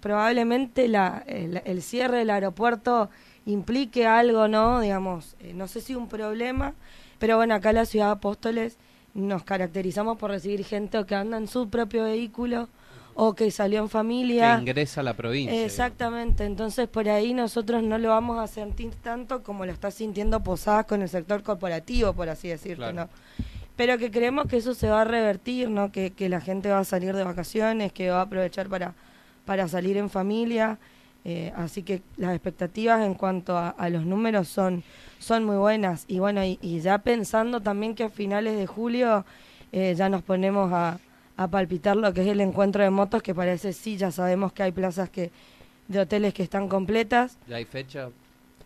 probablemente 0.00 0.88
la, 0.88 1.24
el, 1.26 1.82
cierre 1.82 2.18
del 2.18 2.30
aeropuerto 2.30 3.10
implique 3.46 4.06
algo, 4.06 4.46
¿no? 4.46 4.80
Digamos, 4.80 5.36
eh, 5.40 5.52
no 5.54 5.66
sé 5.66 5.80
si 5.80 5.94
un 5.94 6.08
problema, 6.08 6.74
pero 7.22 7.36
bueno, 7.36 7.54
acá 7.54 7.70
en 7.70 7.76
la 7.76 7.86
ciudad 7.86 8.06
de 8.06 8.12
Apóstoles 8.14 8.78
nos 9.14 9.44
caracterizamos 9.44 10.18
por 10.18 10.32
recibir 10.32 10.64
gente 10.64 11.06
que 11.06 11.14
anda 11.14 11.36
en 11.36 11.46
su 11.46 11.70
propio 11.70 12.02
vehículo, 12.02 12.68
o 13.14 13.34
que 13.34 13.48
salió 13.52 13.78
en 13.78 13.88
familia. 13.88 14.56
Que 14.56 14.62
ingresa 14.62 15.02
a 15.02 15.04
la 15.04 15.14
provincia. 15.14 15.64
Exactamente, 15.64 16.44
entonces 16.44 16.88
por 16.88 17.08
ahí 17.08 17.32
nosotros 17.32 17.80
no 17.84 17.96
lo 17.98 18.08
vamos 18.08 18.40
a 18.40 18.48
sentir 18.48 18.96
tanto 18.96 19.44
como 19.44 19.64
lo 19.64 19.70
está 19.70 19.92
sintiendo 19.92 20.42
Posadas 20.42 20.86
con 20.86 21.00
el 21.00 21.08
sector 21.08 21.44
corporativo, 21.44 22.12
por 22.12 22.28
así 22.28 22.48
decirlo, 22.48 22.92
¿no? 22.92 23.08
Pero 23.76 23.98
que 23.98 24.10
creemos 24.10 24.48
que 24.48 24.56
eso 24.56 24.74
se 24.74 24.88
va 24.88 25.02
a 25.02 25.04
revertir, 25.04 25.70
¿no? 25.70 25.92
Que, 25.92 26.10
que 26.10 26.28
la 26.28 26.40
gente 26.40 26.70
va 26.70 26.80
a 26.80 26.84
salir 26.84 27.14
de 27.14 27.22
vacaciones, 27.22 27.92
que 27.92 28.10
va 28.10 28.18
a 28.18 28.22
aprovechar 28.22 28.68
para, 28.68 28.94
para 29.44 29.68
salir 29.68 29.96
en 29.96 30.10
familia. 30.10 30.80
Eh, 31.24 31.52
así 31.54 31.84
que 31.84 32.02
las 32.16 32.34
expectativas 32.34 33.06
en 33.06 33.14
cuanto 33.14 33.56
a, 33.56 33.88
los 33.90 34.04
números 34.04 34.48
son, 34.48 34.82
son 35.22 35.44
muy 35.44 35.56
buenas. 35.56 36.04
Y 36.08 36.18
bueno, 36.18 36.42
y, 36.44 36.80
ya 36.80 36.98
pensando 36.98 37.60
también 37.60 37.94
que 37.94 38.04
a 38.04 38.08
finales 38.08 38.56
de 38.56 38.66
julio 38.66 39.24
eh, 39.72 39.94
ya 39.96 40.08
nos 40.08 40.22
ponemos 40.22 40.72
a, 40.72 40.98
a 41.36 41.48
palpitar 41.48 41.96
lo 41.96 42.12
que 42.12 42.22
es 42.22 42.28
el 42.28 42.40
encuentro 42.40 42.82
de 42.82 42.90
motos, 42.90 43.22
que 43.22 43.34
parece 43.34 43.72
sí, 43.72 43.96
ya 43.96 44.10
sabemos 44.10 44.52
que 44.52 44.62
hay 44.62 44.72
plazas 44.72 45.08
que 45.08 45.30
de 45.88 46.00
hoteles 46.00 46.34
que 46.34 46.42
están 46.42 46.68
completas. 46.68 47.38
¿Ya 47.48 47.56
hay 47.56 47.64
fecha? 47.64 48.10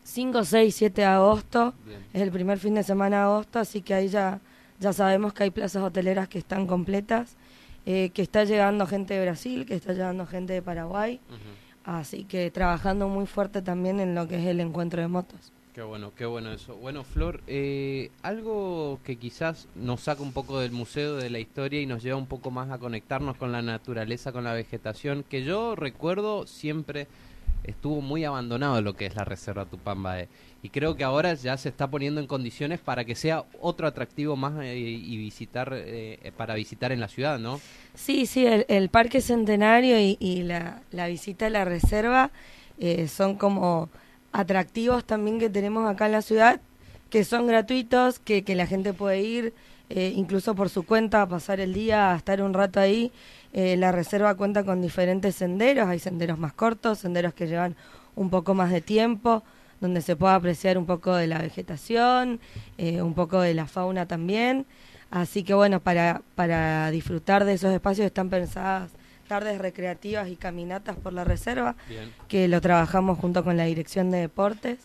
5, 0.05 0.45
6, 0.45 0.75
7 0.75 1.01
de 1.01 1.07
agosto. 1.07 1.75
Es 2.13 2.23
el 2.23 2.31
primer 2.31 2.59
fin 2.59 2.75
de 2.75 2.83
semana 2.83 3.17
de 3.19 3.23
agosto, 3.25 3.59
así 3.59 3.83
que 3.83 3.95
ahí 3.95 4.09
ya, 4.09 4.41
ya 4.79 4.93
sabemos 4.93 5.33
que 5.33 5.45
hay 5.45 5.51
plazas 5.51 5.83
hoteleras 5.83 6.29
que 6.29 6.39
están 6.39 6.67
completas, 6.67 7.37
eh, 7.87 8.11
que 8.11 8.23
está 8.23 8.45
llegando 8.45 8.87
gente 8.87 9.15
de 9.15 9.23
Brasil, 9.23 9.67
que 9.67 9.75
está 9.75 9.93
llegando 9.93 10.27
gente 10.27 10.53
de 10.53 10.63
Paraguay. 10.63 11.21
Así 11.85 12.25
que 12.25 12.51
trabajando 12.51 13.09
muy 13.09 13.27
fuerte 13.27 13.63
también 13.63 14.01
en 14.01 14.15
lo 14.15 14.27
que 14.27 14.39
es 14.39 14.47
el 14.47 14.61
encuentro 14.61 15.01
de 15.03 15.09
motos. 15.09 15.53
Qué 15.77 15.83
bueno, 15.83 16.13
qué 16.17 16.25
bueno 16.25 16.53
eso. 16.53 16.75
Bueno, 16.77 17.05
Flor, 17.05 17.43
eh, 17.47 18.11
algo 18.23 18.99
que 19.05 19.17
quizás 19.17 19.69
nos 19.75 20.01
saca 20.01 20.23
un 20.23 20.33
poco 20.33 20.59
del 20.59 20.73
museo, 20.73 21.17
de 21.17 21.29
la 21.29 21.39
historia 21.39 21.83
y 21.83 21.85
nos 21.85 22.03
lleva 22.03 22.17
un 22.17 22.25
poco 22.25 22.51
más 22.51 22.71
a 22.71 22.79
conectarnos 22.79 23.37
con 23.37 23.53
la 23.53 23.61
naturaleza, 23.61 24.33
con 24.33 24.45
la 24.45 24.55
vegetación, 24.55 25.23
que 25.29 25.45
yo 25.45 25.77
recuerdo 25.77 26.47
siempre 26.47 27.09
estuvo 27.63 28.01
muy 28.01 28.25
abandonado 28.25 28.81
lo 28.81 28.95
que 28.95 29.05
es 29.05 29.17
la 29.17 29.27
Reserva 29.27 29.67
Tupambae. 29.67 30.31
Y 30.63 30.71
creo 30.71 30.97
que 30.97 31.05
ahora 31.05 31.35
ya 31.35 31.59
se 31.59 31.69
está 31.69 31.91
poniendo 31.91 32.23
en 32.23 32.27
condiciones 32.27 32.81
para 32.81 33.05
que 33.05 33.15
sea 33.15 33.45
otro 33.61 33.87
atractivo 33.87 34.35
más 34.35 34.55
eh, 34.63 34.79
y 34.79 35.19
visitar 35.19 35.75
eh, 35.75 36.33
para 36.39 36.55
visitar 36.55 36.91
en 36.91 37.01
la 37.01 37.09
ciudad, 37.09 37.39
¿no? 37.39 37.61
Sí, 37.95 38.25
sí, 38.25 38.47
el, 38.47 38.89
Parque 38.89 39.21
Centenario 39.21 39.99
y, 40.01 40.43
la, 40.43 40.81
visita 41.07 41.49
a 41.49 41.51
la 41.51 41.67
reserva 41.67 42.31
eh, 42.79 43.09
son 43.09 43.37
como 43.37 43.91
atractivos 44.33 45.05
también 45.05 45.39
que 45.39 45.51
tenemos 45.51 45.89
acá 45.89 46.07
en 46.07 46.13
la 46.13 46.23
ciudad, 46.23 46.61
que 47.11 47.25
son 47.25 47.47
gratuitos, 47.47 48.19
que, 48.19 48.43
que 48.43 48.55
la 48.55 48.67
gente 48.67 48.93
puede 48.93 49.23
ir 49.23 49.55
incluso 49.89 50.57
por 50.57 50.69
su 50.69 50.83
cuenta 50.83 51.23
a 51.23 51.29
pasar 51.29 51.61
el 51.61 51.73
día, 51.73 52.13
a 52.13 52.17
estar 52.17 52.43
un 52.43 52.55
rato 52.55 52.81
ahí 52.81 53.13
eh, 53.57 53.75
la 53.79 53.91
reserva 53.91 54.35
cuenta 54.35 54.65
con 54.65 54.83
diferentes 54.83 55.35
senderos, 55.35 55.89
hay 55.89 55.99
senderos 55.99 56.39
más 56.39 56.53
cortos, 56.53 56.99
senderos 56.99 57.33
que 57.33 57.47
llevan 57.47 57.75
un 58.15 58.29
poco 58.29 58.53
más 58.53 58.71
de 58.71 58.83
tiempo, 58.83 59.43
donde 59.81 60.03
se 60.03 60.15
puede 60.15 60.35
apreciar 60.35 60.77
un 60.77 60.85
poco 60.85 61.15
de 61.15 61.27
la 61.27 61.39
vegetación, 61.39 62.39
eh, 62.77 63.01
un 63.01 63.15
poco 63.15 63.41
de 63.41 63.55
la 63.55 63.67
fauna 63.67 64.05
también. 64.05 64.67
Así 65.11 65.43
que 65.43 65.55
bueno, 65.55 65.81
para, 65.81 66.21
para 66.35 66.91
disfrutar 66.91 67.47
de 67.47 67.55
esos 67.55 67.73
espacios 67.73 68.05
están 68.05 68.29
pensadas 68.29 68.91
tardes 69.27 69.59
recreativas 69.59 70.29
y 70.29 70.37
caminatas 70.37 70.97
por 70.97 71.13
la 71.13 71.25
reserva, 71.25 71.77
que 72.29 72.49
lo 72.49 72.61
trabajamos 72.61 73.19
junto 73.19 73.45
con 73.45 73.57
la 73.57 73.65
Dirección 73.65 74.11
de 74.11 74.19
Deportes. 74.19 74.79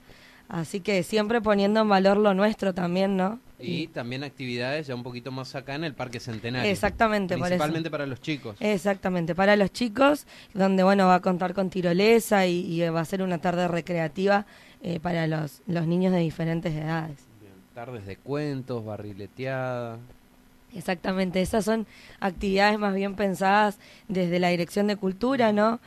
Así 0.50 0.82
que 0.82 1.04
siempre 1.04 1.40
poniendo 1.40 1.80
en 1.80 1.88
valor 1.88 2.18
lo 2.18 2.34
nuestro 2.34 2.74
también, 2.74 3.16
¿no? 3.16 3.40
Y 3.58 3.88
también 3.88 4.24
actividades 4.24 4.88
ya 4.88 4.96
un 4.96 5.04
poquito 5.04 5.32
más 5.32 5.56
acá 5.56 5.76
en 5.76 5.84
el 5.84 5.94
Parque 5.94 6.20
Centenario. 6.20 6.70
Exactamente, 6.70 7.38
Principalmente 7.38 7.90
para 7.90 8.06
los 8.06 8.20
chicos. 8.20 8.58
Exactamente, 8.60 9.36
para 9.36 9.56
los 9.56 9.72
chicos, 9.72 10.26
donde 10.54 10.84
bueno 10.84 11.08
va 11.08 11.16
a 11.16 11.20
contar 11.22 11.54
con 11.54 11.70
tirolesa 11.70 12.48
y, 12.48 12.82
va 12.90 13.00
a 13.00 13.06
ser 13.06 13.22
una 13.22 13.38
tarde 13.38 13.68
recreativa 13.68 14.46
eh, 14.82 15.00
para 15.00 15.28
los, 15.28 15.62
los 15.68 15.88
niños 15.88 16.12
de 16.12 16.20
diferentes 16.20 16.74
edades. 16.74 17.18
Tardes 17.74 18.06
de 18.06 18.18
cuentos, 18.18 18.84
barrileteada. 18.84 20.00
Exactamente, 20.76 21.42
esas 21.42 21.66
son 21.66 21.86
actividades 22.20 22.80
más 22.80 22.96
bien 22.96 23.16
pensadas 23.16 23.78
desde 24.08 24.40
la 24.40 24.50
Dirección 24.50 24.88
de 24.88 24.96
Cultura, 24.96 25.52
¿no? 25.52 25.80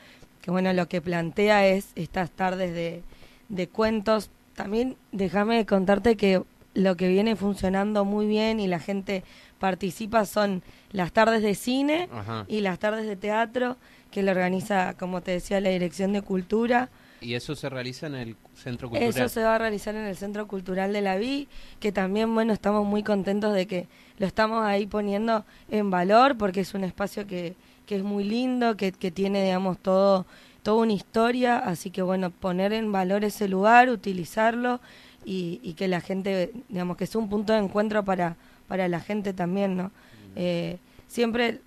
Que 0.42 0.50
bueno, 0.50 0.72
lo 0.72 0.88
que 0.88 1.00
plantea 1.00 1.66
es 1.66 1.88
estas 1.94 2.30
tardes 2.30 2.74
de, 2.74 3.02
de 3.48 3.68
cuentos. 3.68 4.30
También 4.54 4.96
déjame 5.10 5.64
contarte 5.64 6.16
que 6.16 6.42
lo 6.74 6.96
que 6.96 7.08
viene 7.08 7.36
funcionando 7.36 8.04
muy 8.04 8.26
bien 8.26 8.60
y 8.60 8.66
la 8.66 8.78
gente 8.78 9.22
participa 9.58 10.26
son 10.26 10.62
las 10.92 11.12
tardes 11.12 11.42
de 11.42 11.54
cine 11.54 12.08
y 12.48 12.60
las 12.60 12.78
tardes 12.78 13.06
de 13.06 13.16
teatro 13.16 13.76
que 14.10 14.22
lo 14.22 14.32
organiza, 14.32 14.94
como 14.94 15.22
te 15.22 15.32
decía, 15.32 15.60
la 15.60 15.70
Dirección 15.70 16.12
de 16.12 16.22
Cultura. 16.22 16.90
¿Y 17.20 17.34
eso 17.34 17.56
se 17.56 17.68
realiza 17.68 18.06
en 18.06 18.14
el 18.14 18.36
Centro 18.54 18.90
Cultural? 18.90 19.08
Eso 19.08 19.28
se 19.28 19.42
va 19.42 19.54
a 19.54 19.58
realizar 19.58 19.94
en 19.94 20.04
el 20.04 20.16
Centro 20.16 20.46
Cultural 20.46 20.92
de 20.92 21.00
la 21.00 21.16
Vi, 21.16 21.48
que 21.80 21.90
también, 21.90 22.34
bueno, 22.34 22.52
estamos 22.52 22.86
muy 22.86 23.02
contentos 23.02 23.54
de 23.54 23.66
que 23.66 23.86
lo 24.18 24.26
estamos 24.26 24.64
ahí 24.64 24.86
poniendo 24.86 25.44
en 25.70 25.90
valor, 25.90 26.36
porque 26.36 26.60
es 26.60 26.74
un 26.74 26.84
espacio 26.84 27.26
que, 27.26 27.54
que 27.86 27.96
es 27.96 28.02
muy 28.02 28.24
lindo, 28.24 28.76
que, 28.76 28.92
que 28.92 29.10
tiene, 29.10 29.44
digamos, 29.44 29.78
todo 29.78 30.26
toda 30.64 30.82
una 30.82 30.94
historia, 30.94 31.58
así 31.58 31.90
que 31.90 32.00
bueno, 32.00 32.30
poner 32.30 32.72
en 32.72 32.90
valor 32.90 33.22
ese 33.22 33.48
lugar, 33.48 33.90
utilizarlo 33.90 34.80
y, 35.24 35.74
que 35.74 35.88
la 35.88 36.00
gente, 36.00 36.52
digamos, 36.70 36.96
que 36.96 37.04
es 37.04 37.14
un 37.14 37.28
punto 37.28 37.52
de 37.52 37.58
encuentro 37.58 38.02
para, 38.02 38.36
para 38.66 38.88
la 38.88 39.00
gente 39.00 39.34
también, 39.34 39.76
¿no? 39.76 39.90
Eh, 40.36 40.78
siempre 41.06 41.60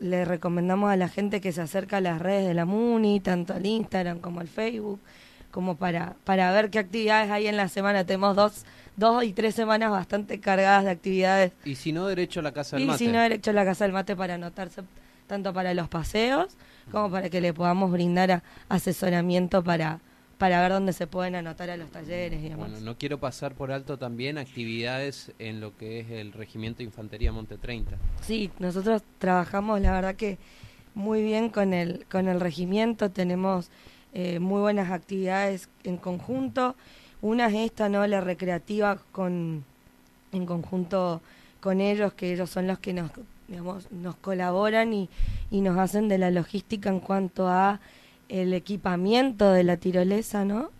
le 0.00 0.26
recomendamos 0.26 0.90
a 0.90 0.96
la 0.96 1.08
gente 1.08 1.40
que 1.40 1.50
se 1.50 1.62
acerca 1.62 1.96
a 1.96 2.00
las 2.02 2.20
redes 2.20 2.46
de 2.46 2.52
la 2.52 2.66
MUNI, 2.66 3.20
tanto 3.20 3.54
al 3.54 3.64
Instagram 3.64 4.18
como 4.18 4.40
al 4.40 4.48
Facebook, 4.48 5.00
como 5.50 5.76
para, 5.76 6.14
para 6.24 6.52
ver 6.52 6.68
qué 6.68 6.78
actividades 6.78 7.30
hay 7.30 7.46
en 7.46 7.56
la 7.56 7.68
semana. 7.68 8.04
Tenemos 8.04 8.36
dos, 8.36 8.66
dos 8.96 9.24
y 9.24 9.32
tres 9.32 9.54
semanas 9.54 9.90
bastante 9.90 10.40
cargadas 10.40 10.84
de 10.84 10.90
actividades. 10.90 11.52
Y 11.64 11.74
si 11.76 11.92
no, 11.92 12.06
derecho 12.06 12.40
a 12.40 12.42
la 12.42 12.52
Casa 12.52 12.76
del 12.76 12.86
Mate. 12.86 13.04
Y 13.04 13.06
si 13.06 13.12
no, 13.12 13.20
derecho 13.20 13.50
a 13.50 13.54
la 13.54 13.64
Casa 13.64 13.84
del 13.84 13.92
Mate 13.92 14.16
para 14.16 14.34
anotarse 14.34 14.82
tanto 15.26 15.52
para 15.52 15.72
los 15.72 15.88
paseos 15.88 16.56
como 16.90 17.10
para 17.10 17.30
que 17.30 17.40
le 17.40 17.54
podamos 17.54 17.90
brindar 17.90 18.42
asesoramiento 18.68 19.62
para 19.62 20.00
para 20.42 20.60
ver 20.60 20.72
dónde 20.72 20.92
se 20.92 21.06
pueden 21.06 21.36
anotar 21.36 21.70
a 21.70 21.76
los 21.76 21.92
talleres 21.92 22.40
y 22.40 22.48
demás. 22.48 22.68
Bueno, 22.70 22.84
no 22.84 22.98
quiero 22.98 23.20
pasar 23.20 23.54
por 23.54 23.70
alto 23.70 23.96
también 23.96 24.38
actividades 24.38 25.30
en 25.38 25.60
lo 25.60 25.76
que 25.76 26.00
es 26.00 26.10
el 26.10 26.32
Regimiento 26.32 26.78
de 26.78 26.84
Infantería 26.84 27.30
Monte 27.30 27.58
30. 27.58 27.96
Sí, 28.22 28.50
nosotros 28.58 29.04
trabajamos, 29.18 29.80
la 29.80 29.92
verdad 29.92 30.16
que 30.16 30.38
muy 30.94 31.22
bien 31.22 31.48
con 31.48 31.72
el, 31.72 32.06
con 32.10 32.26
el 32.26 32.40
regimiento, 32.40 33.08
tenemos 33.08 33.70
eh, 34.14 34.40
muy 34.40 34.60
buenas 34.60 34.90
actividades 34.90 35.68
en 35.84 35.96
conjunto. 35.96 36.74
Una 37.22 37.46
es 37.46 37.54
esta, 37.54 37.88
¿no? 37.88 38.06
La 38.06 38.20
recreativa 38.20 38.98
con, 39.12 39.64
en 40.32 40.46
conjunto 40.46 41.22
con 41.60 41.80
ellos, 41.80 42.12
que 42.12 42.32
ellos 42.32 42.50
son 42.50 42.66
los 42.66 42.78
que 42.80 42.92
nos, 42.92 43.10
digamos, 43.48 43.90
nos 43.90 44.16
colaboran 44.16 44.92
y, 44.92 45.08
y 45.50 45.60
nos 45.60 45.78
hacen 45.78 46.08
de 46.08 46.18
la 46.18 46.30
logística 46.30 46.90
en 46.90 47.00
cuanto 47.00 47.48
a 47.48 47.80
el 48.28 48.52
equipamiento 48.54 49.52
de 49.52 49.62
la 49.62 49.76
tirolesa, 49.76 50.44
¿no? 50.44 50.70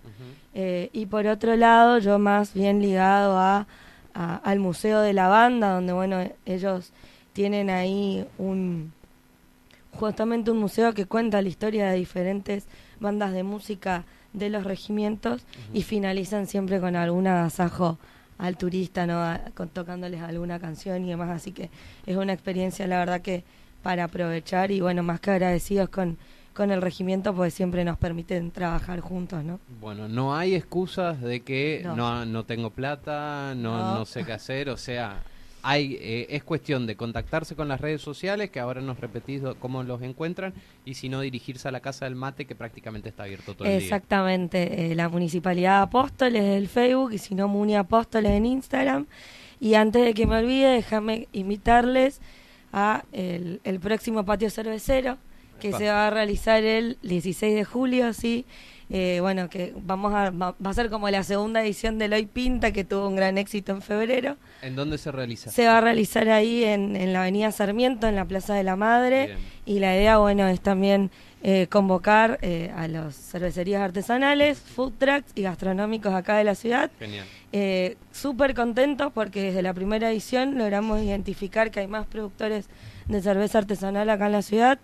Eh, 0.54 0.90
y 0.92 1.06
por 1.06 1.26
otro 1.26 1.56
lado, 1.56 1.98
yo 1.98 2.18
más 2.18 2.52
bien 2.54 2.82
ligado 2.82 3.38
a, 3.38 3.66
al 4.14 4.58
Museo 4.58 5.00
de 5.00 5.12
la 5.12 5.28
Banda, 5.28 5.74
donde, 5.74 5.92
bueno, 5.92 6.18
ellos 6.44 6.92
tienen 7.32 7.70
ahí 7.70 8.26
un 8.38 8.92
justamente 9.98 10.50
un 10.50 10.58
museo 10.58 10.94
que 10.94 11.04
cuenta 11.06 11.42
la 11.42 11.48
historia 11.48 11.90
de 11.90 11.96
diferentes 11.96 12.64
bandas 12.98 13.32
de 13.32 13.42
música 13.42 14.04
de 14.32 14.50
los 14.50 14.64
regimientos 14.64 15.42
y 15.72 15.82
finalizan 15.82 16.46
siempre 16.46 16.80
con 16.80 16.96
algún 16.96 17.26
agasajo 17.26 17.98
al 18.38 18.56
turista, 18.56 19.06
¿no? 19.06 19.38
tocándoles 19.72 20.20
alguna 20.20 20.58
canción 20.58 21.04
y 21.04 21.10
demás, 21.10 21.30
así 21.30 21.52
que 21.52 21.70
es 22.06 22.16
una 22.16 22.32
experiencia, 22.32 22.86
la 22.86 22.98
verdad 22.98 23.20
que 23.20 23.44
para 23.82 24.04
aprovechar 24.04 24.70
y 24.70 24.80
bueno, 24.80 25.02
más 25.02 25.20
que 25.20 25.30
agradecidos 25.30 25.88
con 25.88 26.16
con 26.54 26.70
el 26.70 26.82
regimiento 26.82 27.34
pues 27.34 27.54
siempre 27.54 27.84
nos 27.84 27.98
permiten 27.98 28.50
trabajar 28.50 29.00
juntos, 29.00 29.42
¿no? 29.44 29.60
Bueno, 29.80 30.08
no 30.08 30.36
hay 30.36 30.54
excusas 30.54 31.20
de 31.20 31.40
que 31.40 31.82
no, 31.84 32.26
no, 32.26 32.44
tengo 32.44 32.70
plata, 32.70 33.54
no, 33.56 33.98
no. 33.98 34.04
sé 34.04 34.24
qué 34.24 34.32
hacer, 34.32 34.68
o 34.68 34.76
sea, 34.76 35.22
hay 35.62 35.96
eh, 36.00 36.26
es 36.30 36.42
cuestión 36.42 36.86
de 36.86 36.96
contactarse 36.96 37.54
con 37.54 37.68
las 37.68 37.80
redes 37.80 38.02
sociales, 38.02 38.50
que 38.50 38.60
ahora 38.60 38.80
nos 38.80 38.98
repetís 38.98 39.42
cómo 39.60 39.82
los 39.82 40.02
encuentran, 40.02 40.52
y 40.84 40.94
si 40.94 41.08
no, 41.08 41.20
dirigirse 41.20 41.68
a 41.68 41.70
la 41.70 41.80
Casa 41.80 42.04
del 42.04 42.16
Mate, 42.16 42.44
que 42.44 42.54
prácticamente 42.54 43.08
está 43.08 43.22
abierto 43.24 43.54
todo 43.54 43.68
el 43.68 43.78
día. 43.78 43.86
Exactamente, 43.86 44.90
eh, 44.90 44.94
la 44.94 45.08
Municipalidad 45.08 45.78
de 45.78 45.82
Apóstoles 45.82 46.42
del 46.42 46.68
Facebook, 46.68 47.12
y 47.12 47.18
si 47.18 47.34
no, 47.34 47.48
Muni 47.48 47.76
Apóstoles 47.76 48.32
en 48.32 48.46
Instagram. 48.46 49.06
Y 49.60 49.74
antes 49.74 50.04
de 50.04 50.14
que 50.14 50.26
me 50.26 50.36
olvide, 50.36 50.68
déjame 50.70 51.28
invitarles 51.32 52.20
a 52.72 53.04
el, 53.12 53.60
el 53.62 53.78
próximo 53.78 54.24
patio 54.24 54.50
cervecero, 54.50 55.18
que 55.60 55.72
se 55.72 55.88
va 55.88 56.08
a 56.08 56.10
realizar 56.10 56.64
el 56.64 56.98
16 57.02 57.54
de 57.54 57.64
julio, 57.64 58.12
sí. 58.12 58.44
Eh, 58.94 59.20
bueno, 59.22 59.48
que 59.48 59.72
vamos 59.74 60.12
a, 60.12 60.28
va, 60.28 60.54
a 60.62 60.74
ser 60.74 60.90
como 60.90 61.08
la 61.08 61.22
segunda 61.22 61.62
edición 61.62 61.96
del 61.96 62.12
Hoy 62.12 62.26
Pinta, 62.26 62.72
que 62.72 62.84
tuvo 62.84 63.08
un 63.08 63.16
gran 63.16 63.38
éxito 63.38 63.72
en 63.72 63.80
febrero. 63.80 64.36
¿En 64.60 64.76
dónde 64.76 64.98
se 64.98 65.10
realiza? 65.10 65.50
Se 65.50 65.66
va 65.66 65.78
a 65.78 65.80
realizar 65.80 66.28
ahí 66.28 66.62
en, 66.62 66.94
en 66.96 67.14
la 67.14 67.22
Avenida 67.22 67.50
Sarmiento, 67.52 68.06
en 68.06 68.16
la 68.16 68.26
Plaza 68.26 68.52
de 68.52 68.64
la 68.64 68.76
Madre. 68.76 69.38
Y 69.64 69.78
la 69.78 69.96
idea, 69.96 70.18
bueno, 70.18 70.46
es 70.46 70.60
también 70.60 71.10
eh, 71.42 71.68
convocar 71.70 72.38
eh, 72.42 72.70
a 72.76 72.86
los 72.86 73.14
cervecerías 73.14 73.80
artesanales, 73.80 74.58
food 74.58 74.92
trucks 74.98 75.32
y 75.36 75.40
gastronómicos 75.40 76.12
acá 76.12 76.36
de 76.36 76.44
la 76.44 76.54
ciudad. 76.54 76.90
Genial. 76.98 77.24
Súper 78.12 78.54
contentos 78.54 79.10
porque 79.14 79.44
desde 79.44 79.62
la 79.62 79.72
primera 79.72 80.10
edición 80.10 80.58
logramos 80.58 81.00
identificar 81.00 81.70
que 81.70 81.80
hay 81.80 81.86
más 81.86 82.06
productores 82.06 82.66
de 83.08 83.22
cerveza 83.22 83.56
artesanal 83.56 84.10
acá 84.10 84.26
en 84.26 84.32
la 84.32 84.42
ciudad. 84.42 84.78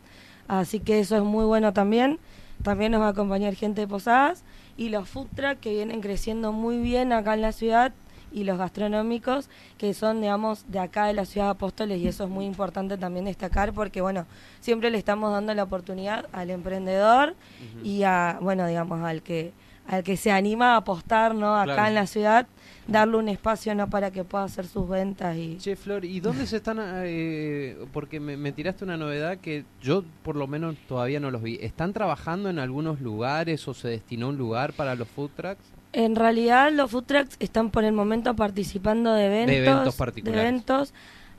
Así 0.46 0.80
que 0.80 1.00
eso 1.00 1.16
es 1.16 1.22
muy 1.22 1.44
bueno 1.44 1.74
también. 1.74 2.18
También 2.62 2.92
nos 2.92 3.00
va 3.00 3.06
a 3.06 3.10
acompañar 3.10 3.54
gente 3.54 3.82
de 3.82 3.88
Posadas 3.88 4.44
y 4.76 4.88
los 4.88 5.08
food 5.08 5.28
que 5.60 5.72
vienen 5.72 6.00
creciendo 6.00 6.52
muy 6.52 6.78
bien 6.78 7.12
acá 7.12 7.34
en 7.34 7.42
la 7.42 7.52
ciudad 7.52 7.92
y 8.30 8.44
los 8.44 8.58
gastronómicos 8.58 9.48
que 9.78 9.94
son, 9.94 10.20
digamos, 10.20 10.70
de 10.70 10.78
acá 10.78 11.06
de 11.06 11.14
la 11.14 11.24
ciudad 11.24 11.46
de 11.46 11.52
Apóstoles 11.52 11.98
y 11.98 12.08
eso 12.08 12.24
es 12.24 12.30
muy 12.30 12.44
importante 12.44 12.98
también 12.98 13.24
destacar 13.24 13.72
porque, 13.72 14.00
bueno, 14.00 14.26
siempre 14.60 14.90
le 14.90 14.98
estamos 14.98 15.32
dando 15.32 15.54
la 15.54 15.62
oportunidad 15.62 16.26
al 16.32 16.50
emprendedor 16.50 17.34
y 17.82 18.02
a, 18.02 18.38
bueno, 18.40 18.66
digamos, 18.66 19.02
al 19.02 19.22
que 19.22 19.52
al 19.88 20.02
que 20.04 20.18
se 20.18 20.30
anima 20.30 20.74
a 20.74 20.76
apostar, 20.76 21.34
¿no? 21.34 21.56
Acá 21.56 21.88
en 21.88 21.94
la 21.94 22.06
ciudad, 22.06 22.46
darle 22.88 23.18
un 23.18 23.28
espacio, 23.28 23.74
¿no? 23.74 23.88
Para 23.88 24.10
que 24.10 24.24
pueda 24.24 24.44
hacer 24.44 24.66
sus 24.66 24.88
ventas 24.88 25.36
y... 25.36 25.58
Che, 25.58 25.76
Flor, 25.76 26.04
¿y 26.04 26.18
dónde 26.20 26.46
se 26.46 26.56
están...? 26.56 26.78
Eh, 27.04 27.76
porque 27.92 28.18
me, 28.18 28.50
tiraste 28.52 28.84
una 28.84 28.96
novedad 28.96 29.38
que 29.38 29.64
yo 29.80 30.02
por 30.24 30.34
lo 30.34 30.46
menos 30.48 30.74
todavía 30.88 31.20
no 31.20 31.30
los 31.30 31.42
vi. 31.42 31.58
¿Están 31.60 31.92
trabajando 31.92 32.48
en 32.48 32.58
algunos 32.58 33.00
lugares 33.00 33.68
o 33.68 33.74
se 33.74 33.88
destinó 33.88 34.30
un 34.30 34.38
lugar 34.38 34.72
para 34.72 34.94
los 34.94 35.06
food 35.06 35.30
trucks? 35.36 35.62
En 35.92 36.16
realidad 36.16 36.72
los 36.72 36.90
food 36.90 37.04
trucks 37.04 37.36
están 37.38 37.70
por 37.70 37.84
el 37.84 37.92
momento 37.92 38.34
participando 38.34 39.12
de 39.12 39.26
eventos. 39.26 39.54
De 39.54 39.66
eventos 39.66 39.96
particulares. 39.96 40.42
De 40.42 40.48
eventos. 40.48 40.94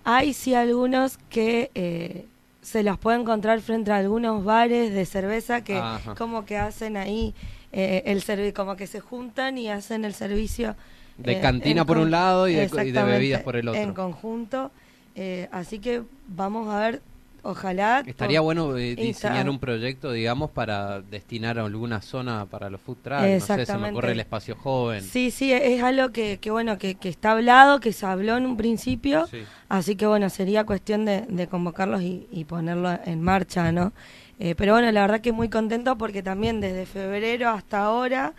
Hay 0.06 0.34
sí 0.34 0.54
algunos 0.54 1.18
que... 1.30 1.72
Eh, 1.74 2.26
se 2.62 2.84
los 2.84 3.00
puede 3.00 3.18
encontrar 3.18 3.62
frente 3.62 3.92
a 3.92 3.96
algunos 3.96 4.44
bares 4.44 4.94
de 4.94 5.06
cerveza 5.06 5.64
que 5.64 5.82
como 6.18 6.44
que 6.46 6.58
hacen 6.58 6.98
ahí 6.98 7.34
eh, 7.72 8.04
el 8.06 8.22
servicio, 8.22 8.54
como 8.54 8.76
que 8.76 8.86
se 8.86 9.00
juntan 9.00 9.58
y 9.58 9.70
hacen 9.70 10.04
el 10.04 10.14
servicio. 10.14 10.76
De 11.20 11.34
eh, 11.34 11.42
cantina 11.42 11.86
por 11.86 11.98
un 11.98 12.12
lado 12.12 12.48
y 12.48 12.56
de, 12.56 12.68
bebidas 12.68 13.42
por 13.42 13.56
el 13.56 13.68
otro. 13.68 13.82
En 13.82 13.94
conjunto. 13.94 14.72
Eh, 15.16 15.50
así 15.52 15.80
que 15.80 16.02
vamos 16.28 16.70
a 16.74 16.80
ver, 16.80 17.02
ojalá. 17.44 18.04
Estaría 18.06 18.40
bueno 18.42 18.74
diseñar 18.74 19.50
un 19.50 19.60
proyecto, 19.60 20.12
digamos, 20.12 20.50
para 20.52 21.02
destinar 21.02 21.60
a 21.60 21.66
alguna 21.66 22.02
zona 22.02 22.46
para 22.46 22.70
los 22.70 22.80
food 22.80 22.98
trucks. 23.04 23.50
No 23.50 23.56
sé, 23.58 23.66
se 23.66 23.78
me 23.78 23.90
ocurre 23.90 24.14
el 24.14 24.20
espacio 24.20 24.56
joven. 24.56 25.04
Sí, 25.04 25.30
sí, 25.30 25.52
es 25.52 25.84
algo 25.84 26.12
que, 26.12 26.38
que 26.38 26.52
bueno, 26.52 26.78
que, 26.78 26.96
que, 26.96 27.10
está 27.10 27.32
hablado, 27.32 27.80
que 27.80 27.92
se 27.92 28.06
habló 28.06 28.38
en 28.38 28.46
un 28.46 28.56
principio. 28.56 29.28
Así 29.68 29.96
que 29.96 30.08
bueno, 30.08 30.30
sería 30.30 30.64
cuestión 30.64 31.06
de, 31.06 31.22
de 31.28 31.48
convocarlos 31.48 32.02
y, 32.02 32.28
y 32.32 32.46
ponerlo 32.46 32.98
en 33.06 33.22
marcha, 33.22 33.72
¿no? 33.72 33.92
Eh, 34.40 34.56
pero 34.56 34.74
bueno, 34.74 34.90
la 34.92 35.02
verdad 35.02 35.20
que 35.20 35.34
muy 35.34 35.50
contento 35.50 35.98
porque 35.98 36.24
también 36.24 36.62
desde 36.62 36.86
febrero 36.86 37.50
hasta 37.50 37.84
ahora 37.84 38.34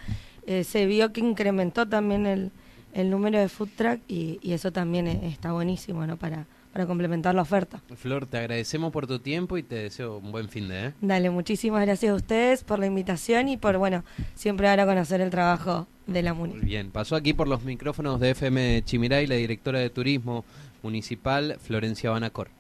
eh, 0.47 0.65
se 0.65 0.87
vio 0.87 1.13
que 1.13 1.21
incrementó 1.21 1.87
también 1.87 2.27
el, 2.27 2.51
el 2.95 3.11
número 3.11 3.39
de 3.39 3.49
food 3.49 3.69
truck 3.77 4.01
y, 4.09 4.39
eso 4.43 4.73
también 4.73 5.07
e, 5.07 5.29
está 5.29 5.53
buenísimo, 5.53 6.07
¿no? 6.07 6.17
Para, 6.17 6.47
para 6.73 6.87
complementar 6.87 7.35
la 7.35 7.43
oferta. 7.43 7.83
Flor, 7.97 8.27
te 8.27 8.39
agradecemos 8.39 8.93
por 8.93 9.07
tu 9.07 9.19
tiempo 9.19 9.59
y 9.59 9.63
te 9.63 9.77
deseo 9.77 10.19
un 10.19 10.33
buen 10.33 10.49
fin 10.49 10.69
de. 10.69 10.87
¿eh? 10.87 10.93
Dale, 11.01 11.31
muchísimas 11.31 11.83
gracias 11.83 12.13
a 12.13 12.15
ustedes 12.15 12.65
por 12.65 12.79
la 12.79 12.87
invitación 12.87 13.49
y 13.49 13.57
por, 13.57 13.79
bueno, 13.79 14.05
siempre 14.35 14.67
dar 14.67 14.81
a 14.81 14.87
conocer 14.87 15.21
el 15.21 15.31
trabajo 15.31 15.87
de 16.07 16.23
la 16.23 16.35
MUNI. 16.35 16.55
Muy 16.55 16.65
bien, 16.65 16.91
pasó 16.91 17.17
aquí 17.17 17.33
por 17.33 17.49
los 17.49 17.63
micrófonos 17.63 18.21
de 18.21 18.31
FM 18.31 18.83
Chimiray 18.85 19.27
la 19.27 19.37
directora 19.37 19.79
de 19.79 19.91
Turismo 19.91 20.45
Municipal, 20.83 21.57
Florencia 21.61 22.11
Banacor. 22.11 22.51